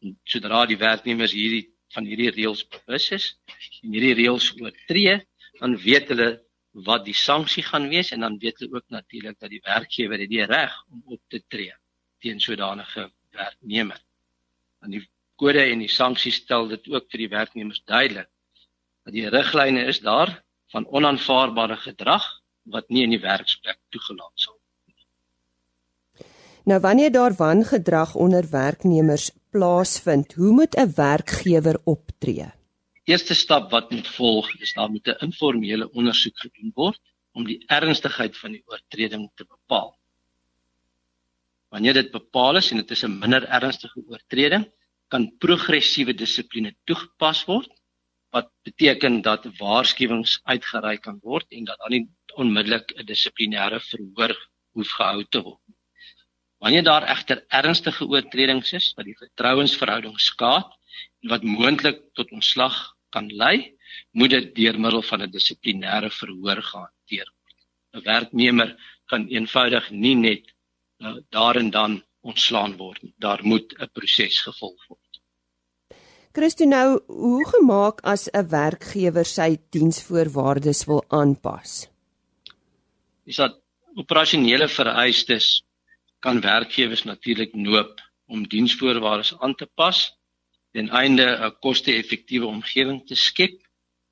En 0.02 0.19
sodra 0.25 0.67
die 0.67 0.78
werknemers 0.78 1.33
hierdie 1.33 1.69
van 1.93 2.05
hierdie 2.05 2.31
reëls 2.31 2.64
bewus 2.69 3.11
is 3.12 3.37
en 3.83 3.93
hierdie 3.93 4.14
reëls 4.14 4.55
oortree, 4.61 5.21
dan 5.61 5.76
weet 5.76 6.09
hulle 6.09 6.40
wat 6.73 7.05
die 7.05 7.17
sanksie 7.17 7.63
gaan 7.63 7.89
wees 7.89 8.11
en 8.13 8.21
dan 8.21 8.39
weet 8.39 8.59
hulle 8.59 8.81
ook 8.81 8.89
natuurlik 8.89 9.39
dat 9.39 9.51
die 9.51 9.63
werkgewer 9.65 10.19
het 10.19 10.31
die 10.31 10.45
reg 10.45 10.75
om 10.91 11.03
op 11.07 11.21
te 11.29 11.43
tree 11.49 11.75
teen 12.19 12.41
sodanige 12.41 13.11
werknemer. 13.31 14.01
Want 14.81 14.93
die 14.93 15.05
kode 15.39 15.63
en 15.63 15.79
die 15.79 15.93
sanksies 15.93 16.43
stel 16.43 16.69
dit 16.69 16.89
ook 16.91 17.07
vir 17.11 17.25
die 17.25 17.33
werknemers 17.33 17.83
duidelik 17.85 18.29
dat 19.05 19.15
die 19.15 19.29
riglyne 19.33 19.87
is 19.89 20.01
daar 20.05 20.43
van 20.73 20.87
onaanvaarbare 20.87 21.77
gedrag 21.77 22.27
wat 22.69 22.89
nie 22.93 23.07
in 23.07 23.15
die 23.15 23.23
werksplek 23.23 23.79
toegelaat 23.95 24.35
sal 24.35 24.55
word. 24.55 24.69
Nou 26.69 26.81
wanneer 26.85 27.13
daar 27.13 27.35
wangedrag 27.39 28.15
onder 28.15 28.51
werknemers 28.51 29.31
plaasvind, 29.51 30.35
hoe 30.35 30.53
moet 30.53 30.77
'n 30.77 30.93
werkgewer 30.95 31.81
optree? 31.85 32.58
Eerste 33.09 33.35
stap 33.35 33.71
wat 33.73 33.91
moet 33.91 34.09
volg 34.17 34.49
is 34.61 34.73
daar 34.77 34.91
moet 34.91 35.09
'n 35.09 35.25
informele 35.27 35.91
ondersoek 35.93 36.38
gedoen 36.45 36.73
word 36.75 37.00
om 37.33 37.45
die 37.45 37.61
ernstigheid 37.67 38.37
van 38.37 38.53
die 38.53 38.62
oortreding 38.67 39.31
te 39.35 39.45
bepaal. 39.45 39.97
Wanneer 41.69 41.95
dit 41.95 42.11
bepaal 42.11 42.57
is 42.57 42.71
en 42.71 42.77
dit 42.77 42.91
is 42.91 43.05
'n 43.05 43.19
minder 43.19 43.45
ernstige 43.49 44.03
oortreding, 44.07 44.65
kan 45.09 45.37
progressiewe 45.38 46.15
dissipline 46.15 46.75
toegepas 46.85 47.45
word 47.45 47.71
wat 48.31 48.50
beteken 48.62 49.23
dat 49.23 49.47
waarskuwings 49.59 50.41
uitgereik 50.45 51.03
kan 51.03 51.19
word 51.23 51.47
en 51.49 51.65
dat 51.65 51.79
dan 51.79 51.91
nie 51.91 52.09
onmiddellik 52.37 52.93
'n 52.97 53.07
dissiplinêre 53.07 53.81
verhoor 53.81 54.37
hoef 54.77 54.91
gehou 54.91 55.25
te 55.25 55.43
word. 55.43 55.65
Wanneer 56.59 56.83
daar 56.83 57.09
egter 57.09 57.45
ernstige 57.49 58.05
oortredings 58.07 58.73
is 58.73 58.93
wat 58.97 59.05
die 59.05 59.17
vertrouensverhouding 59.17 60.21
skaad 60.21 60.71
en 61.23 61.29
wat 61.29 61.43
moontlik 61.43 62.03
tot 62.12 62.31
ontslag 62.31 62.98
kan 63.11 63.29
lei, 63.29 63.79
moet 64.12 64.31
dit 64.31 64.55
deur 64.55 64.79
middel 64.81 65.03
van 65.03 65.23
'n 65.23 65.31
dissiplinêre 65.31 66.11
verhoor 66.11 66.62
gehanteer 66.62 67.29
word. 67.38 67.59
'n 67.95 68.05
Werknemer 68.05 68.77
kan 69.07 69.29
eenvoudig 69.29 69.91
nie 69.91 70.15
net 70.15 70.45
uh, 70.99 71.17
daar 71.31 71.57
en 71.57 71.71
dan 71.71 72.03
ontslaan 72.21 72.77
word 72.77 73.03
nie. 73.03 73.15
Daar 73.17 73.41
moet 73.43 73.75
'n 73.79 73.91
proses 73.93 74.41
gevolg 74.41 74.87
word. 74.88 75.09
Christo 76.33 76.65
nou, 76.65 77.00
hoe 77.07 77.47
gemaak 77.49 78.00
as 78.00 78.29
'n 78.31 78.49
werkgewer 78.49 79.25
sy 79.25 79.57
diensvoorwaardes 79.71 80.85
wil 80.85 81.05
aanpas? 81.09 81.88
Dis 83.25 83.37
dat 83.37 83.61
operasionele 83.95 84.69
vereistes 84.69 85.65
kan 86.21 86.41
werkgewers 86.41 87.03
natuurlik 87.05 87.55
noop 87.55 88.00
om 88.27 88.49
diensvoorwaardes 88.49 89.38
aan 89.41 89.55
te 89.55 89.67
pas 89.75 90.18
ten 90.73 90.89
einde 90.91 91.27
'n 91.47 91.57
koste-effektiewe 91.65 92.47
omgewing 92.47 93.07
te 93.07 93.15
skep 93.15 93.57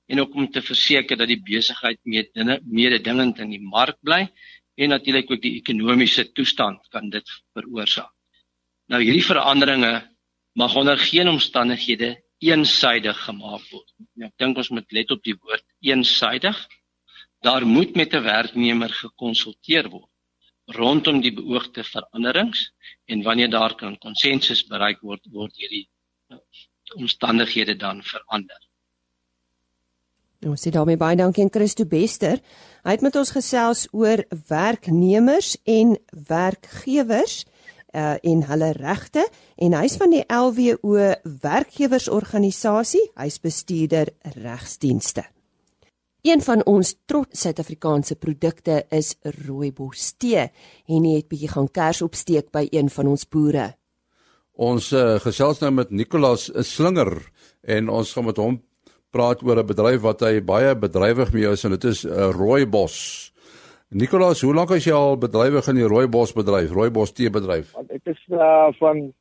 en 0.07 0.21
ook 0.21 0.35
om 0.35 0.51
te 0.51 0.63
verseker 0.63 1.17
dat 1.17 1.29
die 1.29 1.43
besigheid 1.43 1.99
mededingend 2.05 3.39
in 3.39 3.51
die 3.51 3.63
mark 3.63 3.99
bly 4.01 4.23
en 4.77 4.89
natuurlik 4.89 5.31
ook 5.31 5.43
die 5.43 5.57
ekonomiese 5.61 6.33
toestand 6.33 6.89
kan 6.89 7.11
dit 7.11 7.31
veroorsaak. 7.53 8.13
Nou 8.89 9.03
hierdie 9.03 9.25
veranderinge 9.25 9.95
mag 10.53 10.77
onder 10.77 10.99
geen 10.99 11.29
omstandighede 11.29 12.17
eensydig 12.39 13.19
gemaak 13.25 13.65
word. 13.73 13.93
Ek 14.21 14.35
dink 14.39 14.57
ons 14.57 14.71
moet 14.71 14.93
let 14.93 15.11
op 15.11 15.23
die 15.25 15.37
woord 15.41 15.65
eensydig. 15.81 16.59
Daar 17.43 17.67
moet 17.67 17.97
met 17.97 18.15
'n 18.15 18.23
werknemer 18.23 18.91
gekonsulteer 18.91 19.89
word 19.91 20.11
rondom 20.67 21.21
die 21.23 21.33
beoogde 21.33 21.85
veranderings 21.85 22.73
en 23.07 23.23
wanneer 23.23 23.51
daar 23.51 23.75
kan 23.75 23.99
konsensus 23.99 24.65
bereik 24.67 25.01
word 25.01 25.23
word 25.31 25.55
hierdie 25.57 25.87
omstandighede 26.97 27.77
dan 27.77 28.03
verander. 28.03 28.61
Ons 30.47 30.63
sê 30.63 30.71
daarmee 30.71 30.99
baie 31.01 31.17
dankie 31.19 31.43
aan 31.43 31.51
Christo 31.51 31.87
Bester. 31.89 32.39
Hy 32.85 32.95
het 32.95 33.03
met 33.03 33.17
ons 33.19 33.33
gesels 33.35 33.87
oor 33.97 34.23
werknemers 34.49 35.57
en 35.65 35.97
werkgewers 36.29 37.45
uh 37.97 38.17
en 38.21 38.43
hulle 38.45 38.73
regte 38.77 39.23
en 39.57 39.73
hy's 39.79 39.97
van 39.97 40.13
die 40.13 40.25
LWO 40.29 41.15
werkgewersorganisasie, 41.43 43.01
hy's 43.17 43.41
bestuurder 43.41 44.13
regsdienste. 44.37 45.25
Een 46.27 46.43
van 46.43 46.65
ons 46.67 46.93
trots 47.07 47.41
Suid-Afrikaanse 47.41 48.19
produkte 48.21 48.83
is 48.91 49.15
rooibos 49.47 50.13
tee 50.19 50.45
en 50.45 51.07
hy 51.07 51.17
het 51.21 51.29
bietjie 51.31 51.53
gaan 51.55 51.71
kers 51.71 52.03
opsteek 52.03 52.51
by 52.53 52.67
een 52.75 52.91
van 52.93 53.15
ons 53.15 53.25
boere. 53.31 53.71
Ons 54.57 54.89
uh, 54.97 55.19
gesels 55.21 55.61
nou 55.61 55.69
met 55.77 55.91
Nicolas 55.93 56.49
Slinger 56.65 57.19
en 57.69 57.91
ons 57.93 58.13
gaan 58.17 58.25
met 58.25 58.39
hom 58.41 58.55
praat 59.13 59.43
oor 59.45 59.61
'n 59.61 59.69
bedryf 59.69 60.01
wat 60.01 60.21
hy 60.25 60.41
baie 60.41 60.73
bedrywig 60.75 61.33
mee 61.33 61.49
is 61.53 61.65
en 61.65 61.77
dit 61.77 61.85
is 61.85 62.05
'n 62.05 62.09
uh, 62.09 62.31
rooibos. 62.33 63.33
Nicolas, 63.91 64.41
hoe 64.41 64.55
lank 64.55 64.71
is 64.71 64.85
jy 64.85 64.93
al 64.93 65.17
bedrywig 65.17 65.69
in 65.69 65.77
die 65.77 65.89
rooibos 65.89 66.33
bedryf, 66.33 66.73
rooibos 66.73 67.13
tee 67.13 67.31
bedryf? 67.31 67.75
Ek 67.89 68.03
is 68.05 68.23
uh, 68.33 68.73
van 68.81 69.13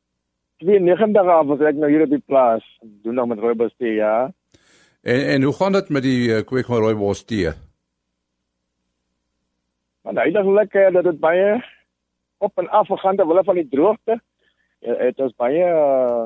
92 0.63 1.27
af 1.27 1.51
as 1.51 1.61
ek 1.61 1.75
nou 1.75 1.89
hier 1.91 2.03
op 2.07 2.09
die 2.09 2.23
plaas 2.25 2.63
doen 3.03 3.15
nou 3.15 3.27
met 3.27 3.39
rooibos 3.39 3.75
tee, 3.77 3.99
ja. 3.99 4.31
En 5.03 5.19
en 5.35 5.43
hoe 5.43 5.53
gaan 5.53 5.71
dit 5.71 5.89
met 5.89 6.03
die 6.03 6.29
uh, 6.31 6.43
kweek 6.43 6.65
van 6.65 6.79
rooibos 6.79 7.25
tee? 7.25 7.51
Want 10.01 10.17
eintlik 10.17 10.73
uh, 10.73 10.93
dat 10.93 11.03
dit 11.03 11.19
baie 11.19 11.59
op 12.37 12.57
en 12.57 12.69
af 12.69 12.87
gegaan 12.87 13.15
terwyl 13.15 13.43
van 13.43 13.55
die 13.55 13.67
droogte. 13.67 14.21
Dit 14.85 15.19
is 15.19 15.33
baie 15.41 15.65
uh, 15.65 16.25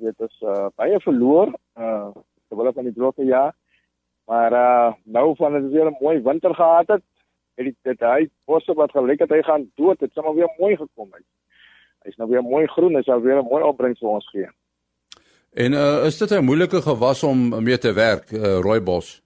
dit 0.00 0.20
is 0.26 0.38
uh, 0.42 0.66
baie 0.74 0.98
verloor 1.04 1.52
uh 1.78 2.10
terwyl 2.50 2.72
van 2.74 2.88
die 2.88 2.94
droogte 2.96 3.24
ja. 3.24 3.52
Maar 4.26 4.52
uh 4.52 4.92
nou 5.04 5.36
van 5.36 5.52
dit 5.52 5.70
weer 5.70 5.90
'n 5.90 5.96
mooi 6.00 6.22
winter 6.22 6.54
gehad 6.54 6.88
het, 6.88 7.04
het 7.54 7.64
dit 7.64 7.76
dit 7.82 8.00
hy 8.00 8.28
bosse 8.44 8.74
wat 8.74 8.90
gelyk 8.90 9.20
het 9.20 9.30
hy 9.30 9.42
gaan 9.42 9.70
dood, 9.74 10.00
het 10.00 10.12
sommer 10.12 10.34
weer 10.34 10.50
mooi 10.58 10.76
gekom 10.76 11.08
uit. 11.12 11.28
Hy's 12.02 12.16
nou 12.16 12.30
weer 12.30 12.42
mooi 12.42 12.66
groen, 12.66 12.94
hy 12.94 13.02
sal 13.02 13.20
weer 13.20 13.38
'n 13.38 13.48
mooi 13.50 13.62
opbrengs 13.62 13.98
vir 13.98 14.08
ons 14.08 14.28
gee. 14.30 14.48
En 15.52 15.72
uh, 15.72 16.06
is 16.06 16.18
dit 16.18 16.30
'n 16.30 16.44
moeilike 16.44 16.82
gewas 16.82 17.22
om 17.22 17.62
mee 17.62 17.78
te 17.78 17.92
werk, 17.92 18.30
uh, 18.30 18.58
rooibos? 18.58 19.22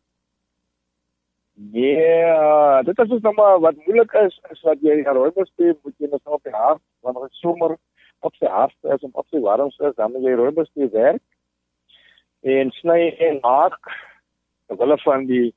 Ja, 1.72 1.80
yeah, 1.80 2.84
dit 2.84 2.98
is 2.98 3.20
nog 3.20 3.34
maar 3.34 3.60
wat 3.60 3.74
moeilik 3.86 4.12
is, 4.12 4.40
is 4.50 4.60
wat 4.60 4.76
jy 4.80 5.02
rooibos 5.02 5.52
tee 5.56 5.72
moet 5.82 5.94
jy 5.96 6.08
net 6.10 6.20
op 6.24 6.42
die 6.42 6.52
hart, 6.52 6.82
want 7.00 7.16
dit 7.16 7.30
is 7.30 7.38
sommer 7.38 7.76
op 8.20 8.34
sy 8.34 8.46
hart 8.46 8.76
is 8.94 9.02
om 9.02 9.10
op 9.12 9.26
sy 9.30 9.40
warms 9.40 9.78
is, 9.78 9.94
dan 9.94 10.12
moet 10.12 10.22
jy 10.22 10.64
tee 10.74 10.88
werk 10.92 11.22
en 12.42 12.70
sny 12.70 13.16
en 13.28 13.40
maak 13.42 13.80
terwyl 14.66 14.98
van 15.04 15.26
die 15.26 15.54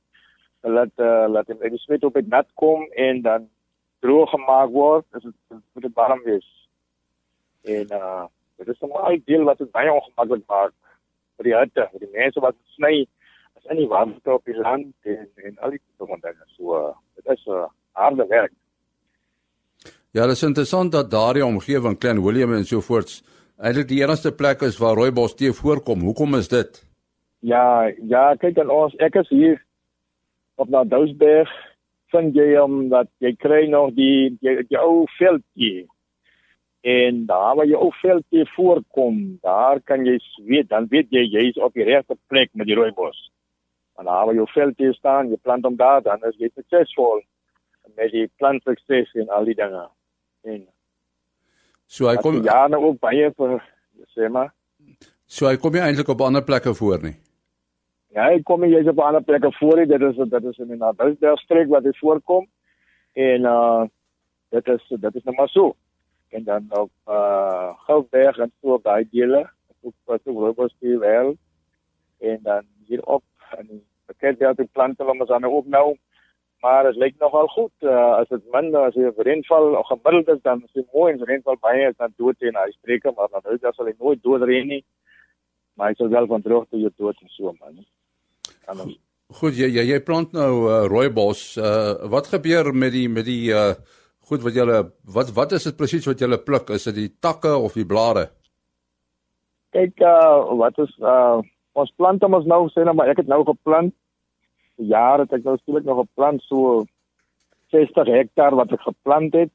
laat 0.61 0.91
uh, 0.97 1.27
laat 1.27 1.47
die 1.47 1.77
sweet 1.77 2.03
op 2.03 2.13
dit 2.13 2.27
nat 2.27 2.47
kom 2.55 2.87
en 2.95 3.21
dan 3.21 3.49
droog 3.99 4.29
gemaak 4.29 4.69
word, 4.69 5.05
is 5.15 5.23
dit 5.23 5.61
moet 5.73 5.83
dit 5.83 5.95
warm 5.95 6.21
wees. 6.23 6.49
En 7.63 7.87
uh 7.91 8.25
Dit 8.59 8.67
is 8.67 8.81
'n 8.81 8.91
baie 8.91 9.21
deel 9.25 9.43
wat 9.43 9.57
dit 9.57 9.71
baie 9.71 9.91
ongemaklik 9.91 10.43
maak 10.47 10.73
vir 11.35 11.43
die 11.47 11.55
hitte, 11.55 11.87
vir 11.91 11.99
die 11.99 12.11
mense 12.11 12.39
wat 12.43 12.55
sny 12.75 13.07
as 13.55 13.69
in 13.71 13.77
die 13.79 13.87
warmte 13.87 14.33
op 14.33 14.43
die 14.45 14.55
land 14.55 14.95
en 15.13 15.29
en 15.47 15.59
al 15.63 15.75
die 15.75 15.81
dinge 15.99 16.47
so. 16.57 16.95
Dit 17.15 17.25
is 17.35 17.45
'n 17.45 17.51
uh, 17.51 17.69
harde 17.91 18.25
werk. 18.27 18.51
Ja, 20.11 20.23
dit 20.25 20.31
is 20.31 20.43
interessant 20.43 20.91
dat 20.91 21.11
daardie 21.11 21.45
omgewing 21.45 21.99
Klein 22.01 22.23
Willem 22.23 22.53
en 22.57 22.63
so 22.65 22.81
voorts 22.81 23.19
eintlik 23.61 23.91
die 23.91 23.99
enigste 24.01 24.31
plek 24.33 24.63
is 24.65 24.79
waar 24.81 24.95
rooibos 24.97 25.35
tee 25.37 25.51
voorkom. 25.53 26.01
Hoekom 26.01 26.33
is 26.39 26.47
dit? 26.49 26.79
Ja, 27.45 27.91
ja, 28.09 28.23
kyk 28.41 28.55
dan 28.55 28.71
ons 28.73 28.95
ek 28.97 29.19
is 29.21 29.29
hier 29.29 29.59
op 30.57 30.71
na 30.73 30.81
Douwsberg 30.83 31.51
vind 32.09 32.33
jy 32.33 32.55
om 32.57 32.87
dat 32.89 33.11
jy 33.21 33.35
kry 33.37 33.67
nog 33.69 33.93
die 33.99 34.33
die, 34.41 34.55
die 34.71 34.79
ou 34.81 35.05
veldjie 35.19 35.85
en 36.89 37.21
daar 37.29 37.59
waar 37.59 37.69
jy 37.69 37.77
ook 37.77 38.01
veld 38.01 38.25
te 38.33 38.47
voorkom, 38.55 39.21
daar 39.45 39.77
kan 39.85 40.09
jy 40.09 40.17
weet, 40.49 40.71
dan 40.73 40.89
weet 40.89 41.13
jy 41.13 41.27
jy 41.27 41.45
is 41.51 41.61
op 41.61 41.77
die 41.77 41.85
regte 41.85 42.17
plek 42.33 42.49
met 42.57 42.65
die 42.65 42.79
rooibos. 42.81 43.27
En 44.01 44.09
daar 44.09 44.25
waar 44.25 44.41
jy 44.41 44.49
veld 44.55 44.77
te 44.81 44.89
staan, 44.97 45.29
jy 45.29 45.37
plant 45.37 45.69
hom 45.69 45.77
daar, 45.77 46.01
dan 46.01 46.25
is 46.25 46.41
jy 46.41 46.49
suksesvol 46.55 47.21
met 47.93 48.09
die 48.15 48.25
plant 48.41 48.65
sukses 48.65 49.13
en 49.21 49.29
al 49.29 49.45
die 49.45 49.57
dinge. 49.59 49.85
En 50.43 50.67
so 51.85 52.07
hy 52.07 52.15
kom 52.21 52.43
ja, 52.43 52.67
nou 52.67 52.83
ook 52.91 52.99
baie 52.99 53.31
vir 53.37 53.59
sê 54.15 54.29
maar. 54.29 54.53
So 55.25 55.47
hy 55.47 55.57
kom 55.57 55.75
jy 55.75 55.81
eintlik 55.85 56.09
op 56.09 56.21
ander 56.21 56.43
plekke 56.43 56.73
voor 56.73 57.03
nie. 57.03 57.17
Ja, 58.15 58.29
hy 58.31 58.41
kom 58.43 58.63
jy 58.65 58.81
op 58.89 58.99
ander 58.99 59.23
plekke 59.23 59.51
voor, 59.59 59.85
dit 59.85 60.01
is 60.01 60.15
dit 60.15 60.43
is 60.43 60.57
in 60.57 60.71
'n 60.73 60.77
Natalsberg 60.77 61.67
wat 61.67 61.83
hy 61.83 61.93
voorkom. 61.99 62.47
En 63.13 63.41
uh 63.41 63.85
dit 64.49 64.67
is 64.67 64.85
dit 64.89 65.15
is 65.15 65.23
nou 65.23 65.35
maar 65.35 65.49
so 65.49 65.75
en 66.29 66.43
dan 66.43 66.65
op 66.69 66.91
uh 67.07 67.73
Goudberg 67.85 68.37
en 68.37 68.51
so 68.61 68.79
daai 68.83 69.07
dele 69.11 69.49
op 69.81 69.93
wat 70.05 70.21
so 70.23 70.31
robust 70.31 70.75
hier 70.79 70.99
wel 70.99 71.35
en 72.17 72.39
dan 72.41 72.65
hier 72.85 73.05
op 73.05 73.23
en 73.57 73.67
die 73.67 73.83
kerkbelt 74.17 74.57
die 74.57 74.69
plante 74.71 75.03
wat 75.03 75.19
ons 75.19 75.29
aan 75.29 75.45
ook 75.45 75.65
nou 75.65 75.97
maar 76.63 76.89
dit 76.89 76.99
lyk 77.01 77.19
nogal 77.19 77.47
goed 77.55 77.87
uh, 77.87 78.21
as 78.21 78.31
dit 78.31 78.45
minder 78.53 78.87
as 78.87 78.95
die 78.97 79.11
reënval 79.27 79.75
of 79.79 79.91
gemiddeld 79.91 80.31
is 80.35 80.41
dan 80.47 80.63
is 80.65 80.73
dit 80.79 80.87
mooi 80.93 81.11
en 81.13 81.27
reënval 81.31 81.59
baie 81.61 81.89
is 81.89 81.97
dan 81.97 82.15
dood 82.17 82.41
en 82.41 82.57
hy 82.61 82.71
spreek 82.77 83.05
maar 83.11 83.29
dan 83.31 83.45
hy 83.49 83.59
sal 83.61 83.85
hy 83.85 83.95
nooit 83.97 84.23
dood 84.23 84.47
reën 84.49 84.67
nie 84.67 84.83
maar 85.75 85.93
hy 85.93 85.99
sal 85.99 86.11
wel 86.15 86.27
van 86.27 86.43
droogte 86.43 86.81
jou 86.81 86.91
dood 86.97 87.21
en 87.21 87.35
so 87.37 87.55
man 87.59 87.85
kan 88.65 88.87
ons 88.87 88.97
Goed 89.39 89.53
jy 89.53 89.67
jy, 89.69 89.83
jy 89.85 89.99
plant 90.01 90.31
nou 90.33 90.51
uh, 90.65 90.83
rooibos 90.89 91.41
uh, 91.61 92.07
wat 92.09 92.31
gebeur 92.33 92.71
met 92.73 92.95
die 92.95 93.05
met 93.13 93.27
die 93.27 93.53
uh, 93.53 93.75
Goed, 94.29 94.43
wat 94.45 94.53
julle 94.53 94.75
wat 95.09 95.31
wat 95.33 95.53
is 95.57 95.63
dit 95.65 95.77
presies 95.77 96.05
wat 96.05 96.19
julle 96.21 96.37
pluk? 96.37 96.67
Is 96.75 96.83
dit 96.85 96.97
die 96.99 97.09
takke 97.17 97.49
of 97.57 97.73
die 97.73 97.85
blare? 97.91 98.27
Kyk, 99.73 100.03
uh 100.05 100.53
wat 100.59 100.77
is 100.83 100.91
uh 101.01 101.41
ons 101.79 101.89
plant 101.97 102.21
ons 102.27 102.45
nou 102.51 102.67
sê 102.69 102.85
nou 102.85 102.93
maar 102.93 103.09
ek 103.09 103.23
het 103.23 103.31
nou 103.31 103.41
geplant. 103.47 103.95
Jare 104.79 105.25
het 105.27 105.33
ek 105.33 105.43
nou 105.43 105.57
skielik 105.57 105.83
nog 105.83 106.05
geplant 106.05 106.41
so 106.47 106.85
60 107.75 108.07
hektaar 108.07 108.55
wat 108.55 108.71
ek 108.71 108.81
geplant 108.81 109.35
het. 109.35 109.53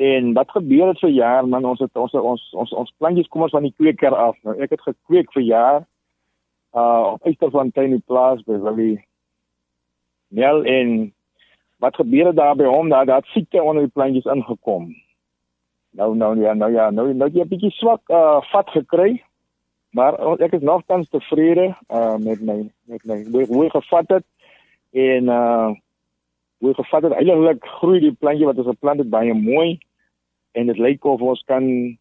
En 0.00 0.32
wat 0.32 0.50
gebeur 0.50 0.88
het 0.88 1.00
vir 1.04 1.12
jaar 1.12 1.48
man 1.48 1.66
ons 1.68 1.80
het 1.84 1.96
ons 2.00 2.14
ons 2.16 2.44
ons 2.52 2.72
ons 2.72 2.94
plantjies 2.98 3.28
kom 3.28 3.44
ons 3.44 3.52
van 3.52 3.66
die 3.66 3.74
kweker 3.76 4.16
af. 4.16 4.38
Nou 4.42 4.56
ek 4.56 4.76
het 4.76 4.86
gekweek 4.88 5.32
vir 5.36 5.44
jaar 5.46 5.80
uh 6.72 7.12
op 7.14 7.26
Eysterfontein 7.28 7.98
die 7.98 8.04
plaas 8.06 8.40
by 8.48 8.56
Willie 8.56 9.02
Mel 10.32 10.64
en 10.64 11.12
wat 11.84 11.98
gebeur 12.00 12.30
het 12.30 12.38
daar 12.38 12.56
by 12.56 12.64
hom 12.64 12.88
daar 12.88 13.06
dat 13.06 13.28
siekte 13.34 13.62
onder 13.62 13.84
die 13.84 13.92
plantjies 13.92 14.30
ingekom. 14.32 14.88
Nou 15.92 16.14
nou 16.16 16.32
ja 16.40 16.54
nou 16.54 16.72
ja 16.72 16.90
nou 16.90 17.12
nou 17.12 17.28
jy 17.28 17.44
'n 17.44 17.48
bietjie 17.48 17.70
swak 17.76 18.08
uh 18.08 18.40
vat 18.52 18.70
gekry. 18.70 19.20
Maar 19.92 20.16
ek 20.40 20.54
is 20.56 20.64
nogtans 20.64 21.08
tevrede 21.12 21.74
uh 21.92 22.16
met 22.16 22.40
my 22.40 22.58
met 22.88 23.04
my 23.04 23.18
hoe, 23.30 23.46
hoe 23.46 23.70
gevat 23.70 24.08
het 24.08 24.24
en 24.90 25.28
uh 25.28 25.70
hoe 26.62 26.74
gevat 26.74 27.02
het 27.02 27.12
eintlik 27.12 27.64
groei 27.80 28.00
die 28.00 28.12
plantjie 28.12 28.46
wat 28.46 28.56
ons 28.56 28.70
geplant 28.72 29.02
het 29.02 29.10
baie 29.10 29.34
mooi 29.34 29.78
en 30.56 30.66
dit 30.66 30.78
lyk 30.78 31.04
of 31.04 31.20
ons 31.20 31.42
kan 31.44 31.64
'n 31.64 31.96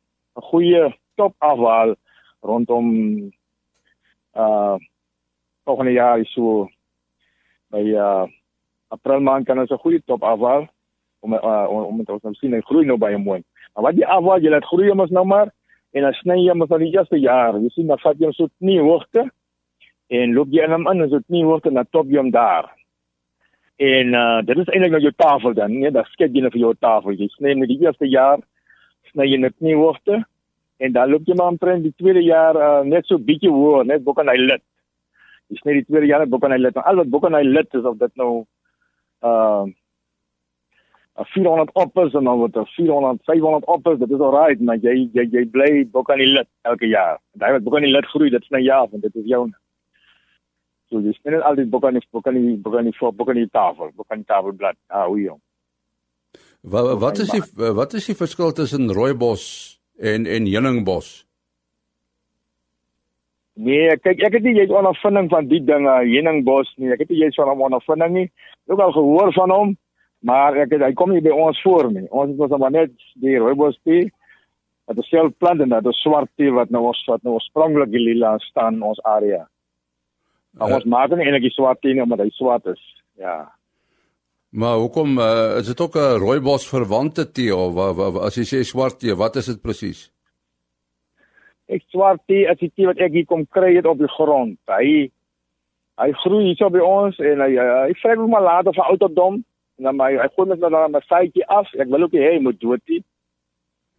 goeie 0.52 0.96
top 1.16 1.36
afhaal 1.38 1.96
rondom 2.40 2.88
uh 4.36 4.76
volgende 5.64 5.92
jaar 5.92 6.20
is 6.20 6.32
so 6.32 6.70
by 7.70 7.84
uh 7.92 8.28
April 8.88 9.20
maand 9.20 9.46
kan 9.46 9.60
ons 9.60 9.72
'n 9.72 9.84
goeie 9.84 10.02
top 10.06 10.24
afhaal 10.24 10.68
om 11.20 11.34
uh, 11.34 11.66
om 11.70 11.84
om 11.84 12.00
ons 12.00 12.24
nou 12.24 12.34
sien 12.34 12.54
hy 12.54 12.62
groei 12.62 12.86
nou 12.86 12.98
baie 12.98 13.18
mooi. 13.18 13.44
Maar 13.74 13.84
wat 13.84 13.96
die 13.96 14.08
afhaal 14.08 14.40
jy 14.40 14.50
laat 14.50 14.66
groei 14.66 14.92
ons 14.92 15.12
nou 15.12 15.26
maar 15.26 15.52
en 15.92 16.08
dan 16.08 16.16
sny 16.20 16.38
jy 16.46 16.56
mos 16.56 16.72
al 16.72 16.84
die 16.84 16.92
eerste 16.94 17.20
jaar. 17.20 17.58
Jy 17.60 17.72
sien 17.76 17.90
dan 17.92 18.00
vat 18.02 18.20
jy 18.20 18.30
hom 18.30 18.36
so 18.38 18.50
nie 18.64 18.80
hoogte 18.80 19.28
en 20.12 20.36
loop 20.36 20.52
jy 20.52 20.66
in 20.68 20.76
hom 20.76 20.88
in 20.92 21.08
so 21.10 21.20
nie 21.32 21.44
hoogte 21.48 21.72
na 21.72 21.84
top 21.84 22.10
jy 22.12 22.20
hom 22.22 22.32
daar. 22.36 22.70
En 23.82 24.16
uh 24.18 24.40
dit 24.46 24.58
is 24.62 24.70
eintlik 24.70 24.94
nou 24.96 25.02
jou 25.02 25.14
tafel 25.18 25.56
dan, 25.58 25.74
nee, 25.80 25.92
dan 25.92 26.08
skep 26.14 26.36
jy 26.36 26.44
net 26.46 26.56
vir 26.56 26.66
jou 26.66 26.74
tafel. 26.80 27.16
Jy 27.18 27.30
sny 27.36 27.56
met 27.60 27.72
die 27.72 27.80
eerste 27.82 28.08
jaar 28.08 28.44
sny 29.12 29.28
jy 29.28 29.40
net 29.42 29.56
nie 29.60 29.76
hoogte 29.76 30.22
en 30.82 30.94
dan 30.96 31.12
loop 31.12 31.28
jy 31.28 31.36
maar 31.38 31.54
omtrent 31.54 31.84
die 31.86 31.96
tweede 31.98 32.24
jaar 32.26 32.58
uh, 32.58 32.82
net 32.88 33.06
so 33.06 33.20
bietjie 33.22 33.52
hoër, 33.52 33.86
net 33.86 34.04
bo 34.06 34.16
kan 34.18 34.30
hy 34.32 34.38
lid. 34.40 34.64
Jy 35.52 35.60
sny 35.60 35.76
die 35.80 35.86
tweede 35.90 36.10
jaar 36.10 36.24
net 36.24 36.32
bo 36.32 36.40
kan 36.42 36.54
hy 36.56 36.62
lid. 36.62 36.78
Al 36.78 37.02
wat 37.02 37.12
bo 37.12 37.20
kan 37.22 37.36
hy 37.38 37.44
lid 37.46 37.78
is 37.78 37.86
of 37.86 38.00
dit 38.02 38.16
nou 38.22 38.32
uh 39.28 39.68
400 41.16 41.72
oppers 41.74 42.14
en 42.14 42.24
dan 42.24 42.38
word 42.40 42.56
er 42.56 42.68
400 42.76 43.24
500 43.26 43.66
oppers 43.66 44.00
dit 44.00 44.12
is 44.12 44.20
alright 44.20 44.62
maar 44.62 44.78
jy 44.78 45.10
jy 45.14 45.28
jy 45.32 45.46
bly 45.52 45.72
bokanie 45.92 46.28
lid 46.28 46.48
elke 46.62 46.88
jaar. 46.88 47.20
Daai 47.36 47.52
wat 47.58 47.64
bokanie 47.64 47.92
lid 47.92 48.08
groei 48.14 48.30
dit 48.30 48.42
is 48.42 48.50
nou 48.50 48.64
ja 48.64 48.80
want 48.88 49.04
dit 49.04 49.16
is 49.16 49.28
jou 49.34 49.44
so 50.90 51.00
jy 51.00 51.14
sien 51.18 51.42
al 51.42 51.60
die 51.60 51.68
bokanie 51.68 52.04
bokanie 52.12 52.58
bokanie 52.58 52.96
voor 53.00 53.14
bokanie 53.14 53.50
tafel 53.50 53.92
bokanie 53.96 54.26
tafelblad. 54.26 54.78
Ah 54.88 55.06
hoe 55.08 55.20
jong. 55.22 55.42
Wat 56.62 56.98
wat 57.00 57.20
is 57.20 57.30
die 57.36 57.44
wat 57.82 57.94
is 57.94 58.06
die 58.06 58.16
verskil 58.16 58.56
tussen 58.56 58.92
rooibos 58.94 59.44
en 60.00 60.26
en 60.26 60.48
heuningbos 60.48 61.12
Nee, 63.60 63.92
kyk 64.00 64.22
ek 64.24 64.38
het 64.38 64.46
nie 64.48 64.56
jy 64.56 64.64
het 64.64 64.74
ondervinding 64.74 65.28
van 65.30 65.48
die 65.50 65.60
dinge 65.62 65.92
heuningbos 66.08 66.72
nie. 66.80 66.94
Ek 66.96 67.04
het 67.04 67.10
nie 67.12 67.20
jy 67.20 67.28
van 67.36 67.52
hom 67.52 67.66
ondervinding 67.68 68.14
nie. 68.16 68.28
Ook 68.72 68.80
al 68.80 68.94
gehoor 68.96 69.34
van 69.36 69.52
hom, 69.52 69.74
Maar 70.22 70.60
ek 70.64 70.76
het, 70.76 70.84
hy 70.86 70.94
kom 70.98 71.14
nie 71.14 71.24
by 71.26 71.34
ons 71.34 71.60
voor 71.66 71.90
nie. 71.94 72.06
Ons 72.10 72.36
het 72.36 72.44
ons 72.46 72.62
maar 72.62 72.74
net 72.74 72.94
die 73.24 73.40
rooibos 73.42 73.80
tee. 73.88 74.12
Dit 74.92 75.00
is 75.02 75.10
self 75.10 75.34
plant 75.42 75.64
en 75.64 75.74
dit 75.74 75.90
is 75.90 76.02
swart 76.04 76.30
tee 76.38 76.52
wat 76.54 76.70
nou 76.74 76.84
ons 76.92 77.02
wat 77.10 77.24
nou 77.26 77.38
oorspronklik 77.38 77.90
die 77.94 78.04
lila 78.04 78.36
staan 78.46 78.78
in 78.78 78.86
ons 78.92 79.02
area. 79.08 79.46
Maar 80.60 80.70
uh, 80.70 80.78
ons 80.78 80.88
maak 80.94 81.16
nie 81.16 81.26
enige 81.30 81.54
swart 81.56 81.82
tee 81.82 81.96
nie 81.96 82.04
omdat 82.06 82.26
hy 82.26 82.30
swart 82.36 82.70
is. 82.74 82.82
Ja. 83.18 83.48
Maar 84.52 84.82
hoekom 84.84 85.18
uh, 85.18 85.58
is 85.62 85.72
dit 85.72 85.82
ook 85.82 85.96
'n 85.96 86.20
rooibos 86.22 86.68
verwante 86.70 87.32
tee 87.32 87.56
of 87.56 87.74
wa, 87.74 87.94
wa, 87.94 88.26
as 88.28 88.36
jy 88.36 88.46
sê 88.46 88.64
swart 88.68 89.00
tee, 89.00 89.16
wat 89.16 89.36
is 89.36 89.46
dit 89.46 89.62
presies? 89.62 90.12
Ek 91.72 91.82
swart 91.88 92.22
tee 92.28 92.50
is 92.52 92.60
die 92.60 92.72
tee 92.76 92.86
wat 92.86 93.00
ek 93.00 93.16
hier 93.16 93.26
kom 93.26 93.48
kry 93.48 93.76
het 93.76 93.86
op 93.88 93.98
die 93.98 94.12
grond. 94.18 94.60
Hy 94.68 95.10
hy 96.02 96.12
groei 96.24 96.46
hier 96.46 96.58
so 96.60 96.70
by 96.70 96.82
ons 96.84 97.18
en 97.20 97.40
hy 97.40 97.56
hy, 97.56 97.70
hy 97.88 97.94
vrek 98.02 98.20
hom 98.20 98.30
maar 98.30 98.44
later 98.44 98.76
van 98.76 98.92
ouderdom 98.92 99.44
dan 99.84 99.98
my 99.98 100.12
hy 100.18 100.28
gooi 100.36 100.48
net 100.50 100.60
nou 100.60 100.70
dan 100.70 100.96
'n 100.96 101.02
saadjie 101.10 101.46
af. 101.48 101.68
Ek 101.74 101.88
wil 101.88 102.04
ook 102.04 102.14
hê 102.14 102.34
hy 102.34 102.40
moet 102.40 102.60
dood 102.60 102.82
nie. 102.88 103.04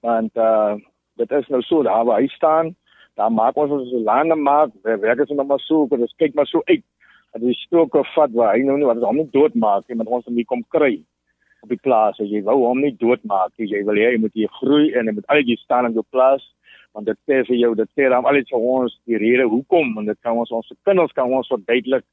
Want 0.01 0.37
uh 0.37 0.77
dit 1.17 1.31
is 1.31 1.49
nou 1.49 1.63
so 1.63 1.83
daar 1.83 2.05
waar 2.05 2.21
hy 2.21 2.27
staan, 2.27 2.75
daar 3.17 3.33
maak 3.33 3.57
ons 3.57 3.71
ons 3.71 3.93
lande 3.93 4.35
maak, 4.35 4.71
werk 4.83 5.01
werk 5.01 5.19
is 5.21 5.29
nog 5.29 5.47
maar 5.47 5.61
so, 5.61 5.87
maar 5.87 5.99
dit 5.99 6.15
kyk 6.17 6.35
maar 6.35 6.47
so 6.47 6.63
uit. 6.65 6.85
Dat 7.33 7.43
die 7.43 7.55
stoke 7.55 8.05
vat 8.15 8.31
waar 8.33 8.55
hy 8.55 8.63
nou 8.63 8.77
nie 8.77 8.87
wat 8.87 9.03
hom 9.03 9.17
nie 9.17 9.31
dood 9.31 9.55
maak 9.55 9.89
nie, 9.89 9.97
maar 9.97 10.07
ons 10.07 10.25
hom 10.25 10.35
nie 10.35 10.45
kom 10.45 10.65
kry 10.69 11.03
op 11.63 11.69
die 11.69 11.83
plaas. 11.83 12.21
As 12.21 12.29
jy 12.29 12.43
wou 12.43 12.65
hom 12.67 12.81
nie 12.81 12.97
dood 12.97 13.25
maak 13.25 13.53
nie, 13.59 13.69
jy 13.69 13.85
wil 13.85 13.95
hê 13.95 14.13
hy 14.13 14.19
moet 14.19 14.35
hier 14.35 14.49
groei 14.49 14.95
en 14.95 15.07
hy 15.07 15.13
moet 15.13 15.27
altyd 15.29 15.59
staan 15.59 15.87
in 15.87 15.93
jou 15.93 16.05
plaas 16.11 16.43
want 16.93 17.07
dit 17.07 17.19
sê 17.29 17.41
vir 17.49 17.57
jou 17.57 17.75
dit 17.75 17.91
sê 17.97 18.09
dan 18.13 18.27
al 18.29 18.37
iets 18.37 18.53
vir 18.53 18.65
ons 18.75 18.95
die 19.09 19.21
rede 19.21 19.47
hoekom 19.49 19.95
en 19.99 20.09
dit 20.11 20.19
kan 20.21 20.37
ons 20.37 20.51
ons 20.59 20.73
kinders 20.85 21.15
kan 21.17 21.33
ons 21.33 21.49
verduidelik 21.49 22.05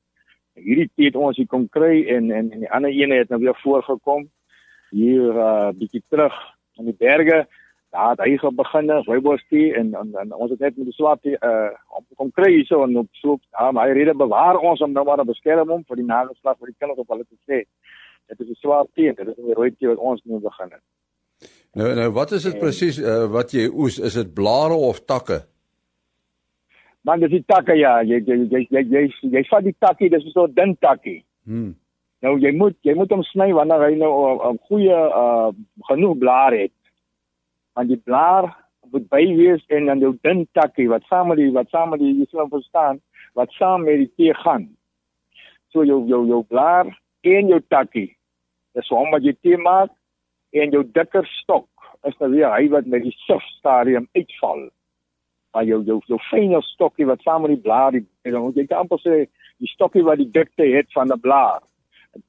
hierdie 0.63 0.89
tyd 0.95 1.15
ons 1.15 1.37
hier 1.37 1.47
kom 1.47 1.67
kry 1.69 2.03
en 2.15 2.31
en 2.31 2.51
en 2.51 2.65
die 2.65 2.71
ander 2.71 2.93
ene 2.93 3.21
het 3.21 3.29
nou 3.29 3.39
weer 3.41 3.57
voorgekom. 3.63 4.27
Hier 4.91 5.39
uh 5.47 5.71
bietjie 5.79 6.03
terug 6.09 6.35
in 6.79 6.85
die 6.85 6.97
berge. 6.97 7.45
Daar 7.89 8.11
het 8.13 8.21
hy 8.21 8.51
begin 8.53 8.91
rooibos 9.07 9.41
tee 9.49 9.73
en, 9.73 9.93
en 9.95 10.13
en 10.21 10.33
ons 10.33 10.51
het 10.51 10.59
net 10.59 10.77
met 10.77 10.85
die 10.85 10.93
swart 10.93 11.25
uh 11.25 11.69
kom 12.15 12.31
kry 12.31 12.51
hierso 12.53 12.83
en 12.83 12.97
op 12.97 13.09
so 13.21 13.39
ja 13.51 13.71
maar 13.71 13.87
hy 13.87 13.93
rede 13.97 14.13
bewaar 14.13 14.59
ons 14.59 14.81
om 14.81 14.91
nou 14.91 15.05
maar 15.05 15.17
te 15.17 15.25
beskerm 15.25 15.69
hom 15.69 15.83
vir 15.87 15.95
die 15.95 16.05
nageslag 16.05 16.57
vir 16.59 16.71
die 16.71 16.79
kinders 16.79 16.99
op 16.99 17.09
hulle 17.09 17.25
te 17.25 17.37
sê 17.49 17.63
dit 18.29 18.39
is 18.39 18.49
'n 18.49 18.61
swart 18.61 18.89
tee 18.93 19.13
dit 19.13 19.27
is 19.27 19.37
'n 19.37 19.57
rooi 19.57 19.71
tee 19.71 19.87
wat 19.87 19.97
ons 19.97 20.21
nou 20.25 20.39
begin 20.39 20.69
het. 20.71 20.85
Nou 21.73 21.95
nou 21.95 22.09
wat 22.11 22.31
is 22.31 22.43
dit 22.43 22.59
presies 22.59 22.99
uh, 22.99 23.25
wat 23.31 23.51
jy 23.51 23.69
oes? 23.73 23.99
Is 23.99 24.13
dit 24.13 24.33
blare 24.33 24.73
of 24.73 25.05
takke 25.05 25.45
Man 27.07 27.21
dis 27.23 27.31
die 27.31 27.43
takke 27.47 27.75
ja, 27.79 27.99
jy 28.03 28.19
jy 28.27 28.35
jy 28.51 28.65
jy 28.69 28.81
jy, 28.91 29.03
jy, 29.31 29.43
vat 29.49 29.63
die 29.63 29.75
takkie, 29.79 30.09
dis 30.09 30.25
so 30.33 30.47
'n 30.47 30.53
dun 30.53 30.75
takkie. 30.83 31.23
Hmm. 31.45 31.75
Nou 32.21 32.37
jy 32.37 32.51
moet 32.51 32.75
jy 32.83 32.95
moet 32.95 33.11
hom 33.11 33.23
sny 33.23 33.53
wanneer 33.55 33.85
hy 33.87 33.95
nou 33.95 34.13
'n 34.51 34.59
goeie 34.67 34.99
uh 35.21 35.51
genoeg 35.87 36.17
blaar 36.17 36.53
het. 36.53 36.75
Want 37.75 37.87
die 37.89 38.01
blaar 38.03 38.51
moet 38.91 39.07
by 39.09 39.23
wees 39.37 39.63
en 39.69 39.85
dan 39.85 39.99
jou 39.99 40.17
dun 40.21 40.47
takkie 40.53 40.89
wat 40.89 41.03
saam 41.07 41.29
met 41.29 41.37
die 41.37 41.51
wat 41.51 41.69
saam 41.69 41.89
met 41.89 41.99
die 41.99 42.13
jy 42.19 42.25
sal 42.31 42.49
verstaan 42.49 42.99
wat 43.33 43.51
saam 43.51 43.83
met 43.83 43.97
die 44.03 44.11
tee 44.17 44.33
gaan. 44.33 44.67
So 45.71 45.83
jou 45.83 46.05
jou 46.07 46.25
jou 46.27 46.43
blaar 46.43 46.87
en 47.21 47.47
jou 47.47 47.61
takkie. 47.69 48.17
Dis 48.73 48.89
hom 48.89 49.11
wat 49.11 49.23
jy 49.23 49.35
tee 49.41 49.57
maak 49.57 49.91
en 50.51 50.71
jou 50.71 50.83
dikker 50.83 51.25
stok 51.41 51.67
is 52.07 52.17
nou 52.19 52.31
weer 52.31 52.51
hy 52.51 52.67
wat 52.73 52.85
met 52.85 53.03
die 53.03 53.15
sif 53.25 53.43
stadium 53.57 54.07
uitval 54.15 54.69
maar 55.53 55.65
jou 55.65 55.83
jou 55.83 56.01
jou 56.05 56.19
fynste 56.29 56.61
stokkie 56.73 57.05
wat 57.05 57.21
saam 57.21 57.41
met 57.41 57.55
die 57.55 57.63
blaar 57.63 57.91
die 57.91 58.05
dan 58.23 58.51
jy 58.55 58.65
kan 58.67 58.83
amper 58.83 59.01
sê 59.03 59.15
die 59.59 59.71
stokkie 59.73 60.03
wat 60.03 60.21
die 60.21 60.29
dikte 60.31 60.63
het 60.63 60.91
van 60.93 61.11
'n 61.11 61.19
blaar. 61.19 61.61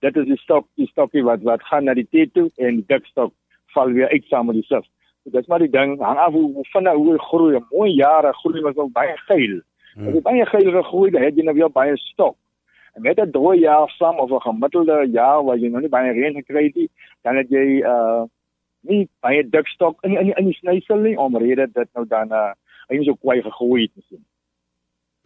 Dit 0.00 0.16
is 0.16 0.26
die 0.26 0.38
stok 0.38 0.66
die 0.76 0.86
stokkie 0.86 1.24
wat 1.24 1.42
wat 1.42 1.62
gaan 1.62 1.84
na 1.84 1.94
die 1.94 2.08
tee 2.10 2.30
toe 2.30 2.50
en 2.56 2.80
die 2.80 2.86
dik 2.86 3.06
stok 3.06 3.32
val 3.74 3.92
weer 3.92 4.08
uit 4.08 4.24
saam 4.24 4.46
met 4.46 4.54
die 4.54 4.68
sif. 4.68 4.84
So 5.22 5.30
dit 5.30 5.40
is 5.40 5.46
maar 5.46 5.58
die 5.58 5.70
ding 5.70 6.00
hang 6.00 6.18
af 6.18 6.32
hoe 6.32 6.52
hoe 6.52 6.64
vinnig 6.72 6.94
hoe 6.94 7.18
groei. 7.18 7.58
Mooi 7.70 7.90
jare 7.90 8.32
groei 8.32 8.60
was 8.60 8.74
nog 8.74 8.92
baie 8.92 9.16
geil. 9.16 9.60
Hmm. 9.94 10.08
As 10.08 10.14
jy 10.14 10.20
baie 10.20 10.46
geil 10.46 10.70
gegroei 10.70 11.10
het, 11.10 11.24
het 11.24 11.36
jy 11.36 11.44
nou 11.44 11.54
weer 11.54 11.70
baie 11.70 11.96
stok. 11.96 12.36
En 12.94 13.02
met 13.02 13.20
'n 13.20 13.30
droë 13.30 13.60
jaar 13.60 13.88
saam 13.88 14.18
of 14.18 14.30
'n 14.30 14.40
gemiddelde 14.40 15.08
jaar 15.12 15.44
waar 15.44 15.56
jy 15.56 15.68
nog 15.68 15.80
nie 15.80 15.88
baie 15.88 16.12
reën 16.12 16.34
gekry 16.34 16.64
het 16.64 16.74
nie, 16.74 16.90
dan 17.22 17.36
het 17.36 17.48
jy 17.48 17.82
uh 17.84 18.24
nie 18.80 19.08
baie 19.20 19.42
dik 19.44 19.66
stok 19.68 19.98
in 20.04 20.16
in 20.16 20.32
in 20.36 20.44
die 20.44 20.56
snysel 20.56 20.96
nie 20.96 21.18
omrede 21.18 21.66
dit 21.72 21.88
nou 21.94 22.06
dan 22.06 22.32
uh 22.32 22.52
is 22.98 23.08
ook 23.08 23.20
kwai 23.20 23.42
gegooi 23.42 23.82
het 23.82 24.04
sien. 24.08 24.24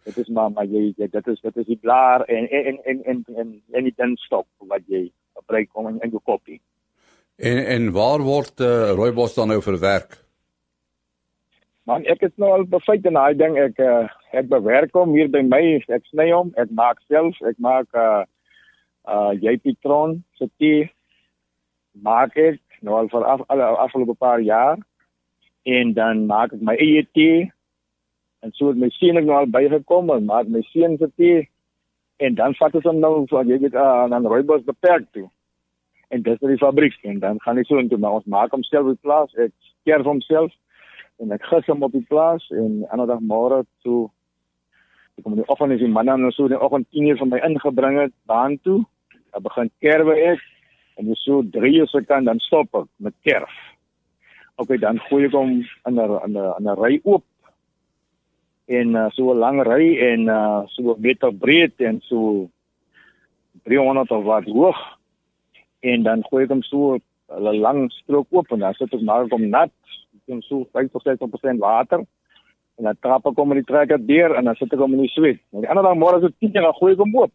Dit 0.05 0.17
is 0.17 0.27
maar 0.27 0.51
maar 0.51 0.65
jy, 0.65 0.93
jy 0.97 1.07
dit 1.09 1.27
is 1.27 1.41
dit 1.41 1.57
is 1.57 1.65
die 1.65 1.79
blaar 1.81 2.21
en 2.21 2.49
en 2.49 2.77
en 2.83 3.03
en 3.03 3.23
en 3.35 3.61
en 3.71 3.83
die 3.83 3.93
dan 3.95 4.15
stop 4.15 4.47
wat 4.57 4.85
jy 4.87 5.11
gebruik 5.33 5.69
om 5.73 5.87
in, 5.87 5.99
in 5.99 6.09
jou 6.09 6.21
koppie. 6.23 6.61
En 7.35 7.65
en 7.65 7.91
waar 7.91 8.21
word 8.21 8.59
uh, 8.59 8.91
rooibos 8.91 9.33
dan 9.33 9.47
nou 9.47 9.61
verwerk? 9.61 10.21
Man, 11.85 12.05
ek 12.05 12.21
het 12.21 12.37
nou 12.41 12.51
al 12.51 12.63
befeit 12.69 13.05
en 13.05 13.17
daai 13.17 13.35
ding 13.37 13.57
ek 13.61 13.81
uh, 13.81 14.05
ek 14.33 14.47
bewerk 14.49 14.93
hom 14.93 15.13
hier 15.13 15.27
by 15.29 15.41
my, 15.45 15.63
ek 15.93 16.05
sny 16.09 16.29
hom, 16.31 16.53
ek 16.57 16.71
maak 16.73 17.01
self, 17.09 17.41
ek 17.41 17.59
maak 17.61 17.89
uh 17.93 18.23
uh 19.05 19.33
jy 19.37 19.57
Pitron 19.61 20.23
se 20.37 20.47
tee 20.57 20.87
maak 22.01 22.37
ek 22.37 22.61
nou 22.81 22.97
al 22.97 23.09
vir 23.09 23.25
af, 23.25 23.43
al 23.53 23.61
afgelope 23.85 24.17
paar 24.19 24.41
jaar 24.41 24.79
en 25.65 25.93
dan 25.93 26.25
maak 26.29 26.53
ek 26.53 26.63
my 26.65 26.75
eie 26.81 27.05
tee 27.13 27.45
en 28.45 28.53
so 28.53 28.69
het 28.69 28.77
my 28.77 28.91
seun 28.93 29.17
nou 29.17 29.33
al 29.33 29.49
bygekom 29.49 30.11
en 30.13 30.27
maak 30.29 30.49
my 30.53 30.61
seun 30.69 30.97
se 31.01 31.09
tee 31.17 31.45
en 32.25 32.35
dan 32.37 32.53
vat 32.59 32.75
ons 32.79 32.85
hom 32.89 32.99
nou 33.01 33.13
so 33.29 33.41
jy 33.41 33.57
weet 33.63 33.77
aan 33.81 34.13
uh, 34.13 34.17
aan 34.17 34.27
Rooibos 34.29 34.67
beperk 34.67 35.07
toe 35.17 35.25
en 36.13 36.25
dis 36.27 36.37
by 36.41 36.51
die 36.53 36.61
fabriek 36.61 36.97
en 37.09 37.19
dan 37.23 37.41
gaan 37.43 37.61
ek 37.61 37.69
so 37.69 37.81
intoe 37.81 37.99
maar 38.01 38.19
ons 38.19 38.29
maak 38.37 38.53
hom 38.53 38.63
self 38.69 38.93
op 38.93 39.01
plaas 39.07 39.33
ek 39.47 39.53
keer 39.87 40.05
hom 40.05 40.21
self 40.27 40.53
en 41.23 41.33
ek 41.33 41.47
gis 41.49 41.71
hom 41.71 41.85
op 41.87 41.95
die 41.97 42.05
plaas 42.11 42.45
en 42.53 42.83
ander 42.93 43.09
dag 43.15 43.23
môre 43.33 43.63
toe 43.87 44.05
ek 45.17 45.25
kom 45.25 45.39
die 45.39 45.49
oggend 45.49 45.77
is 45.77 45.83
die 45.83 45.93
man 45.97 46.11
dan 46.11 46.29
so 46.37 46.51
die 46.51 46.61
oggend 46.67 46.91
10 46.91 47.13
uur 47.13 47.23
van 47.23 47.33
my 47.33 47.41
ingebring 47.49 48.01
het 48.03 48.15
baan 48.29 48.59
toe 48.67 48.83
dan 49.33 49.47
begin 49.49 49.71
kerwe 49.81 50.19
ek 50.33 50.43
en 51.01 51.15
so 51.25 51.41
3 51.57 51.77
uur 51.79 51.89
se 51.91 52.05
kan 52.05 52.29
dan 52.29 52.43
stop 52.45 52.83
ek 52.83 52.91
met 53.09 53.17
kerf 53.25 53.63
Okay, 54.55 54.77
dan 54.79 54.99
gooi 55.09 55.25
ek 55.27 55.33
hom 55.35 55.49
in 55.59 55.95
'n 55.99 55.99
in 56.25 56.33
'n 56.39 56.53
in 56.59 56.67
'n 56.71 56.75
ry 56.79 57.01
oop. 57.03 57.23
En 58.65 58.95
uh, 58.95 59.09
so 59.13 59.33
'n 59.33 59.37
lang 59.37 59.61
ry 59.61 59.97
en 60.01 60.27
uh, 60.27 60.61
so 60.67 60.93
'n 60.93 61.01
meter 61.01 61.31
breed 61.33 61.73
en 61.77 62.01
so 62.01 62.49
300 63.63 64.11
of 64.11 64.23
wat 64.23 64.45
hoog. 64.45 64.77
En 65.79 66.03
dan 66.03 66.23
gooi 66.23 66.43
ek 66.43 66.49
hom 66.49 66.63
so 66.63 66.97
'n 67.29 67.59
lang 67.61 67.91
strook 67.91 68.27
oop 68.31 68.51
en 68.51 68.59
dan 68.59 68.73
sit 68.73 68.93
ek 68.93 69.01
maar 69.01 69.27
hom 69.29 69.49
nat, 69.49 69.71
en 70.27 70.41
so 70.41 70.65
5% 70.73 71.59
water. 71.59 72.05
En 72.77 72.83
dan 72.83 72.97
trap 72.99 73.25
ek 73.25 73.37
hom 73.39 73.53
in 73.53 73.61
die 73.61 73.67
trekker 73.67 74.01
deur 74.01 74.35
en 74.35 74.49
dan 74.49 74.55
sit 74.59 74.73
ek 74.73 74.79
hom 74.79 74.93
in 74.97 75.05
die 75.05 75.13
sweet. 75.13 75.39
En 75.53 75.63
die 75.63 75.69
ander 75.69 75.85
dag 75.85 75.97
môre 75.99 76.19
so 76.19 76.29
10 76.43 76.51
dan 76.57 76.73
gooi 76.79 76.93
ek 76.93 77.03
hom 77.03 77.15
oop. 77.15 77.33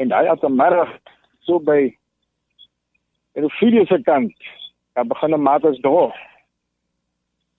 En 0.00 0.08
daai 0.08 0.28
as 0.28 0.42
'n 0.42 0.56
middag 0.56 0.88
so 1.40 1.58
by 1.58 1.92
en 3.34 3.42
die 3.42 3.56
video 3.58 3.84
se 3.84 3.98
kant 4.02 4.32
dan 4.94 5.08
begin 5.08 5.34
'n 5.34 5.42
maat 5.42 5.64
as 5.64 5.80
droog. 5.80 6.14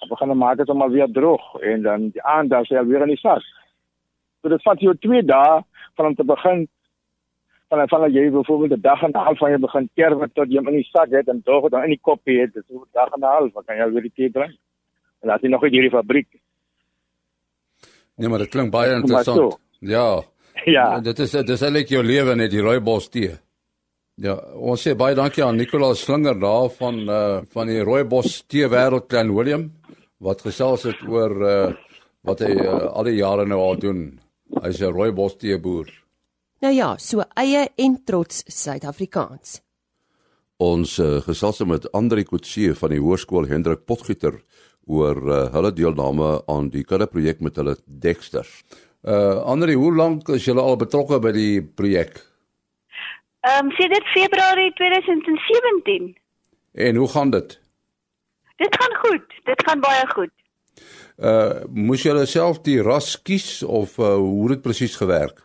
Begin 0.09 0.37
maat 0.37 0.59
as 0.59 0.69
om 0.69 0.91
weer 0.91 1.11
droog 1.11 1.61
en 1.61 1.81
dan 1.81 2.09
die 2.09 2.23
aand 2.23 2.49
dan 2.49 2.65
sê 2.65 2.77
hy 2.77 2.85
weer 2.85 3.01
in 3.01 3.13
die 3.13 3.21
sas. 3.21 3.43
So 4.41 4.49
dit 4.49 4.63
vat 4.63 4.79
jou 4.79 4.95
2 4.95 5.23
dae 5.23 5.61
van 5.95 6.05
om 6.05 6.15
te 6.15 6.23
begin 6.23 6.67
van 7.69 7.87
van 7.89 8.11
jy 8.11 8.29
byvoorbeeld 8.31 8.77
'n 8.77 8.81
dag 8.81 9.01
en 9.03 9.11
'n 9.11 9.25
half 9.25 9.37
van 9.37 9.51
jy 9.51 9.57
begin 9.57 9.89
kerwe 9.95 10.29
tot 10.33 10.51
jy 10.51 10.59
in 10.59 10.79
die 10.81 10.89
sak 10.91 11.09
het 11.11 11.27
en 11.27 11.41
tog 11.43 11.69
dan 11.69 11.83
in 11.83 11.89
die 11.95 12.01
kop 12.01 12.21
het, 12.23 12.53
dis 12.53 12.69
'n 12.69 12.85
dag 12.91 13.11
en 13.13 13.19
'n 13.19 13.33
half, 13.35 13.53
wat 13.53 13.65
kan 13.65 13.77
jy 13.77 13.91
weer 13.91 14.01
die 14.01 14.15
tee 14.15 14.31
drink? 14.31 14.55
En 15.21 15.29
is 15.29 15.41
jy 15.41 15.49
nog 15.49 15.63
uit 15.63 15.71
hierdie 15.71 15.89
fabriek. 15.89 16.27
Nee, 18.15 18.29
maar 18.29 18.39
dit 18.39 18.49
klink 18.49 18.71
baie 18.71 18.93
interessant. 18.95 19.57
Ja. 19.79 20.21
Ja. 20.65 20.99
Dit 20.99 21.19
is 21.19 21.31
dit 21.31 21.49
is 21.49 21.61
eintlik 21.61 21.89
jou 21.89 22.03
lewe 22.03 22.35
net 22.35 22.51
die 22.51 22.61
rooibos 22.61 23.09
tee. 23.09 23.31
Ja, 24.21 24.35
ons 24.53 24.83
sê 24.85 24.93
baie 24.95 25.15
dankie 25.15 25.43
aan 25.43 25.57
Nicolaas 25.57 26.03
Slinger 26.05 26.39
daar 26.39 26.69
van 26.77 26.99
uh 27.09 27.41
van 27.55 27.67
die 27.67 27.81
rooibos 27.81 28.43
tee 28.47 28.67
wêreld 28.69 29.07
Klein 29.07 29.33
Willem 29.33 29.71
wat 30.23 30.41
gesels 30.45 30.87
het 30.89 31.01
oor 31.07 31.35
uh 31.41 31.73
wat 32.23 32.39
hy 32.39 32.53
uh, 32.55 32.87
al 32.95 33.03
die 33.03 33.17
jare 33.17 33.43
nou 33.43 33.59
al 33.59 33.75
doen. 33.75 34.19
Hy's 34.63 34.79
'n 34.79 34.93
rooibos 34.95 35.35
tee 35.35 35.57
boer. 35.59 35.89
Nou 36.63 36.71
ja, 36.71 36.95
so 36.97 37.23
eie 37.35 37.67
en 37.75 37.97
trots 38.05 38.43
Suid-Afrikaans. 38.47 39.59
Ons 40.57 40.99
uh, 40.99 41.19
gesels 41.25 41.59
met 41.67 41.91
Andri 41.91 42.23
Kutse 42.23 42.75
van 42.75 42.89
die 42.89 43.01
Hoërskool 43.03 43.49
Hendrik 43.49 43.83
Potgieter 43.85 44.39
oor 44.87 45.19
uh, 45.27 45.51
hulle 45.51 45.73
deelname 45.73 46.41
aan 46.47 46.69
die 46.69 46.83
kudde 46.83 47.07
projek 47.07 47.41
met 47.41 47.55
hulle 47.55 47.75
Dexter. 47.85 48.47
Uh 49.03 49.43
Andri, 49.43 49.75
hoe 49.75 49.91
lank 49.95 50.29
is 50.29 50.45
julle 50.45 50.61
al 50.61 50.77
betrokke 50.79 51.19
by 51.19 51.31
die 51.35 51.61
projek? 51.61 52.21
Ehm 53.43 53.65
um, 53.65 53.71
sedert 53.75 54.07
Februarie 54.15 54.71
2017. 54.79 56.15
En 56.71 56.95
hoe 56.95 57.07
gaan 57.07 57.29
dit? 57.29 57.59
Dit 58.63 58.75
gaan 58.79 58.95
goed. 59.05 59.27
Dit 59.43 59.63
gaan 59.67 59.79
baie 59.83 60.07
goed. 60.15 60.33
Uh 61.17 61.63
moes 61.69 62.03
julle 62.07 62.25
self 62.25 62.61
die 62.65 62.81
ras 62.81 63.15
kies 63.21 63.63
of 63.63 63.97
uh, 63.97 64.15
hoe 64.15 64.47
het 64.47 64.55
dit 64.55 64.61
presies 64.67 64.95
gewerk? 64.97 65.43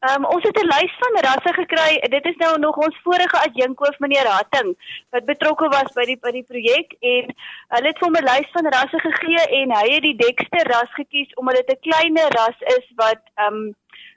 Ehm 0.00 0.24
um, 0.24 0.30
ons 0.34 0.44
het 0.48 0.56
'n 0.58 0.70
lys 0.74 0.94
van 0.98 1.20
rasse 1.26 1.52
gekry. 1.52 1.92
Dit 2.16 2.24
is 2.24 2.36
nou 2.36 2.58
nog 2.58 2.76
ons 2.76 3.00
vorige 3.02 3.38
adjunkhoof 3.46 3.98
meneer 3.98 4.26
Hatting 4.26 4.70
wat 5.10 5.24
betrokke 5.24 5.68
was 5.68 5.92
by 5.98 6.04
die 6.10 6.18
by 6.20 6.32
die 6.38 6.46
projek 6.52 6.96
en 7.00 7.34
hulle 7.74 7.88
het 7.90 7.98
vir 7.98 8.08
hom 8.08 8.16
'n 8.20 8.28
lys 8.30 8.48
van 8.56 8.72
rasse 8.76 8.98
gegee 9.06 9.42
en 9.60 9.76
hy 9.78 9.86
het 9.94 10.02
die 10.02 10.16
Dexter 10.16 10.64
ras 10.72 10.92
gekies 11.00 11.34
omdat 11.34 11.66
dit 11.66 11.76
'n 11.76 11.84
kleiner 11.88 12.28
ras 12.38 12.58
is 12.76 12.86
wat 12.96 13.22
ehm 13.34 13.54
um, 13.54 13.74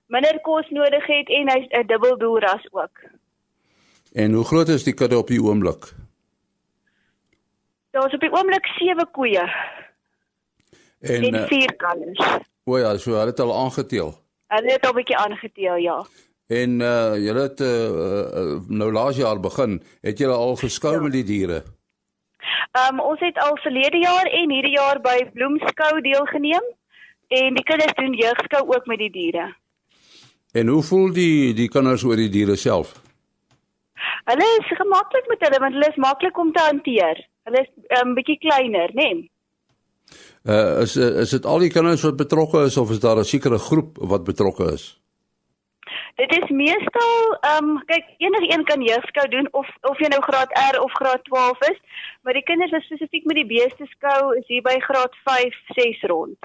minder 0.07 0.39
kos 0.39 0.69
nodig 0.69 1.05
het 1.05 1.27
en 1.29 1.49
hy's 1.49 1.67
'n 1.69 1.87
dubbeldoel 1.87 2.39
ras 2.39 2.65
ook. 2.71 2.95
En 4.13 4.33
hoe 4.33 4.45
groot 4.45 4.67
is 4.67 4.83
die 4.83 4.93
kudde 4.93 5.17
op 5.17 5.27
die 5.27 5.41
oomblik? 5.41 5.93
Daar's 7.93 8.13
op 8.13 8.19
die 8.19 8.31
oomblik 8.33 8.65
7 8.65 9.11
koeie. 9.11 9.45
En, 10.99 11.23
En 11.23 11.35
uh, 11.35 11.47
4 11.47 11.75
kalvers. 11.75 12.19
o 12.63 12.77
ja, 12.77 12.97
so 12.97 13.11
hulle 13.11 13.29
het 13.29 13.39
al 13.39 13.53
aangeteel. 13.63 14.13
Hulle 14.47 14.71
het 14.71 14.85
al 14.85 14.91
'n 14.91 14.95
bietjie 14.95 15.17
aangeteel, 15.17 15.75
ja. 15.75 16.05
En 16.47 16.79
uh 16.79 17.15
julle 17.25 17.41
het 17.41 17.59
uh, 17.59 17.69
uh, 17.69 18.59
nou 18.67 18.91
laas 18.91 19.15
jaar 19.15 19.39
begin, 19.39 19.83
het 20.01 20.17
julle 20.17 20.33
al 20.33 20.55
geskou 20.55 20.93
ja. 20.93 21.01
met 21.01 21.11
die 21.11 21.23
diere? 21.23 21.63
Ehm 22.71 22.93
um, 22.93 22.99
ons 22.99 23.19
het 23.19 23.37
al 23.39 23.57
verlede 23.57 23.97
jaar 23.97 24.25
en 24.25 24.49
hierdie 24.49 24.77
jaar 24.77 25.01
by 25.01 25.29
Bloemskou 25.33 26.01
deelgeneem 26.01 26.65
en 27.27 27.53
die 27.53 27.63
kinders 27.63 27.93
doen 27.93 28.13
jeugskou 28.13 28.63
ook 28.75 28.85
met 28.85 28.97
die 28.97 29.11
diere. 29.11 29.55
En 30.51 30.67
hoe 30.67 30.83
voel 30.83 31.13
die 31.13 31.53
die 31.53 31.69
kinders 31.69 32.03
oor 32.03 32.15
die 32.15 32.29
diere 32.29 32.55
self? 32.55 33.01
Hulle 34.23 34.49
is 34.59 34.77
gemaklik 34.77 35.27
met 35.27 35.45
hulle 35.45 35.59
want 35.59 35.73
hulle 35.73 35.89
is 35.89 36.01
maklik 36.07 36.37
om 36.37 36.51
te 36.51 36.61
hanteer. 36.61 37.27
Hulle 37.43 37.61
is 37.61 37.69
'n 37.75 38.07
um, 38.07 38.15
bietjie 38.15 38.37
kleiner, 38.39 38.89
né? 38.93 39.07
Nee? 39.13 39.29
Uh 40.43 40.81
is 40.83 40.95
is 40.95 41.29
dit 41.29 41.45
al 41.45 41.59
die 41.59 41.71
kinders 41.71 42.03
wat 42.03 42.19
betrokke 42.19 42.65
is 42.67 42.77
of 42.77 42.91
is 42.91 42.99
daar 42.99 43.17
'n 43.17 43.23
sekere 43.23 43.57
groep 43.57 43.97
wat 43.97 44.23
betrokke 44.23 44.73
is? 44.73 44.99
Dit 46.15 46.31
is 46.31 46.49
meestal 46.49 47.15
ehm 47.41 47.69
um, 47.69 47.83
kyk 47.85 48.05
enige 48.17 48.53
een 48.53 48.63
kan 48.63 48.81
jeugskou 48.81 49.27
doen 49.29 49.47
of 49.51 49.67
of 49.81 49.99
jy 49.99 50.07
nou 50.07 50.21
graad 50.21 50.51
R 50.73 50.81
of 50.81 50.91
graad 50.91 51.23
12 51.23 51.63
is, 51.69 51.79
maar 52.21 52.33
die 52.33 52.43
kinders 52.43 52.71
wat 52.71 52.83
spesifiek 52.83 53.25
met 53.25 53.35
die 53.35 53.51
beeste 53.55 53.85
skou 53.85 54.35
is 54.37 54.47
hier 54.47 54.61
by 54.61 54.75
graad 54.79 55.15
5, 55.23 55.55
6 55.67 56.03
rond. 56.11 56.37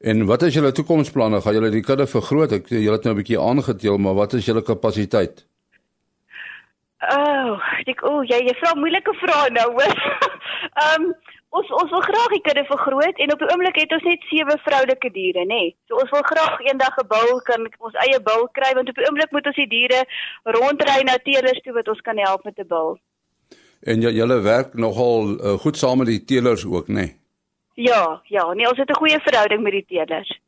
En 0.00 0.26
wat 0.26 0.42
is 0.42 0.54
julle 0.54 0.72
toekomsplanne? 0.72 1.40
Gaan 1.40 1.54
julle 1.54 1.70
die 1.70 1.84
kudde 1.86 2.06
vergroot? 2.06 2.52
Ek 2.52 2.68
julle 2.68 2.96
het 2.96 3.04
nou 3.04 3.14
'n 3.14 3.22
bietjie 3.22 3.40
aangeteel, 3.40 3.98
maar 3.98 4.14
wat 4.14 4.32
is 4.32 4.44
julle 4.44 4.62
kapasiteit? 4.62 5.46
Oh, 7.02 7.58
ek 7.90 8.02
o, 8.06 8.20
oh, 8.20 8.22
jy 8.22 8.38
jy 8.46 8.54
vra 8.60 8.76
moeilike 8.78 9.12
vrae 9.18 9.50
nou 9.54 9.68
hoor. 9.74 10.02
Ehm 10.82 11.06
um, 11.08 11.14
ons 11.52 11.70
ons 11.76 11.90
wil 11.92 12.04
graag 12.06 12.30
die 12.32 12.42
kudde 12.46 12.62
vergroot 12.68 13.18
en 13.20 13.32
op 13.34 13.40
die 13.42 13.48
oomblik 13.52 13.80
het 13.82 13.90
ons 13.92 14.04
net 14.06 14.22
sewe 14.30 14.54
vroulike 14.64 15.10
diere, 15.12 15.42
nê. 15.44 15.58
Nee. 15.58 15.72
So 15.90 15.98
ons 16.00 16.12
wil 16.14 16.22
graag 16.28 16.62
eendag 16.64 16.94
'n 17.02 17.08
bul 17.10 17.40
kan 17.48 17.66
ons 17.78 17.98
eie 18.06 18.20
bul 18.28 18.46
kry 18.58 18.70
want 18.78 18.88
op 18.88 19.00
die 19.00 19.08
oomblik 19.08 19.34
moet 19.34 19.50
ons 19.50 19.58
die 19.58 19.68
diere 19.68 20.04
rondry 20.56 21.02
na 21.04 21.18
teelers 21.26 21.60
toe 21.64 21.74
wat 21.74 21.88
ons 21.88 22.00
kan 22.00 22.18
help 22.18 22.44
met 22.44 22.58
'n 22.58 22.68
bul. 22.68 22.96
En 23.82 24.00
julle 24.00 24.38
werk 24.40 24.74
nogal 24.74 25.34
uh, 25.34 25.58
goed 25.58 25.76
saam 25.76 25.98
met 25.98 26.06
die 26.06 26.24
teelers 26.24 26.64
ook, 26.64 26.88
nê? 26.88 26.94
Nee? 26.94 27.16
Ja, 27.74 28.22
ja, 28.28 28.52
nee, 28.52 28.68
ons 28.68 28.78
het 28.78 28.90
'n 28.90 29.02
goeie 29.02 29.20
verhouding 29.20 29.62
met 29.62 29.72
die 29.72 29.84
teelers. 29.86 30.40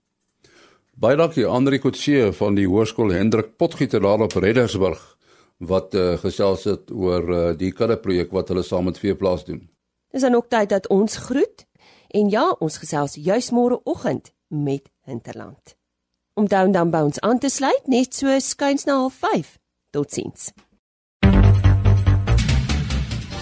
Baie 0.95 1.17
dankie 1.17 1.47
Andri 1.47 1.79
Kotse 1.79 2.33
van 2.33 2.55
die 2.55 2.67
Hoërskool 2.67 3.11
Hendrik 3.11 3.57
Potgieter 3.57 4.01
daar 4.01 4.21
op 4.21 4.33
Reddersburg 4.33 5.14
wat 5.59 5.95
uh, 5.95 6.17
gesels 6.19 6.65
het 6.65 6.91
oor 6.91 7.29
uh, 7.29 7.45
die 7.59 7.73
kudde 7.73 7.97
projek 7.97 8.33
wat 8.33 8.49
hulle 8.49 8.63
saam 8.63 8.85
met 8.85 8.99
Veeplaas 8.99 9.45
doen. 9.45 9.63
Dis 10.11 10.23
dan 10.23 10.35
ook 10.35 10.49
tyd 10.49 10.69
dat 10.69 10.89
ons 10.89 11.17
groet 11.17 11.67
en 12.09 12.29
ja, 12.31 12.51
ons 12.59 12.79
gesels 12.79 13.15
juis 13.15 13.51
môre 13.51 13.81
oggend 13.85 14.33
met 14.49 14.91
Hinterland. 15.07 15.77
Om 16.35 16.49
dan 16.49 16.73
dan 16.73 16.91
by 16.91 17.03
ons 17.07 17.21
aan 17.21 17.39
te 17.39 17.49
sluit 17.49 17.87
net 17.87 18.15
so 18.15 18.39
skuins 18.39 18.85
na 18.85 19.09
05:30. 19.11 19.59
Totsiens. 19.91 20.53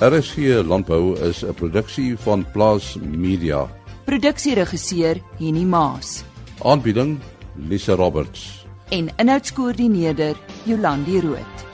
RSG 0.01 0.65
Landbou 0.67 1.17
is 1.29 1.45
'n 1.45 1.55
produksie 1.55 2.19
van 2.19 2.45
Plaas 2.53 2.97
Media. 3.01 3.69
Produksieregisseur 4.05 5.21
Henny 5.39 5.65
Maas 5.65 6.25
Aanbieding 6.63 7.21
Lisa 7.57 7.95
Roberts. 7.95 8.63
en 8.93 9.09
inhoudskoördineerder 9.17 10.37
Jolandi 10.65 11.21
Root. 11.21 11.72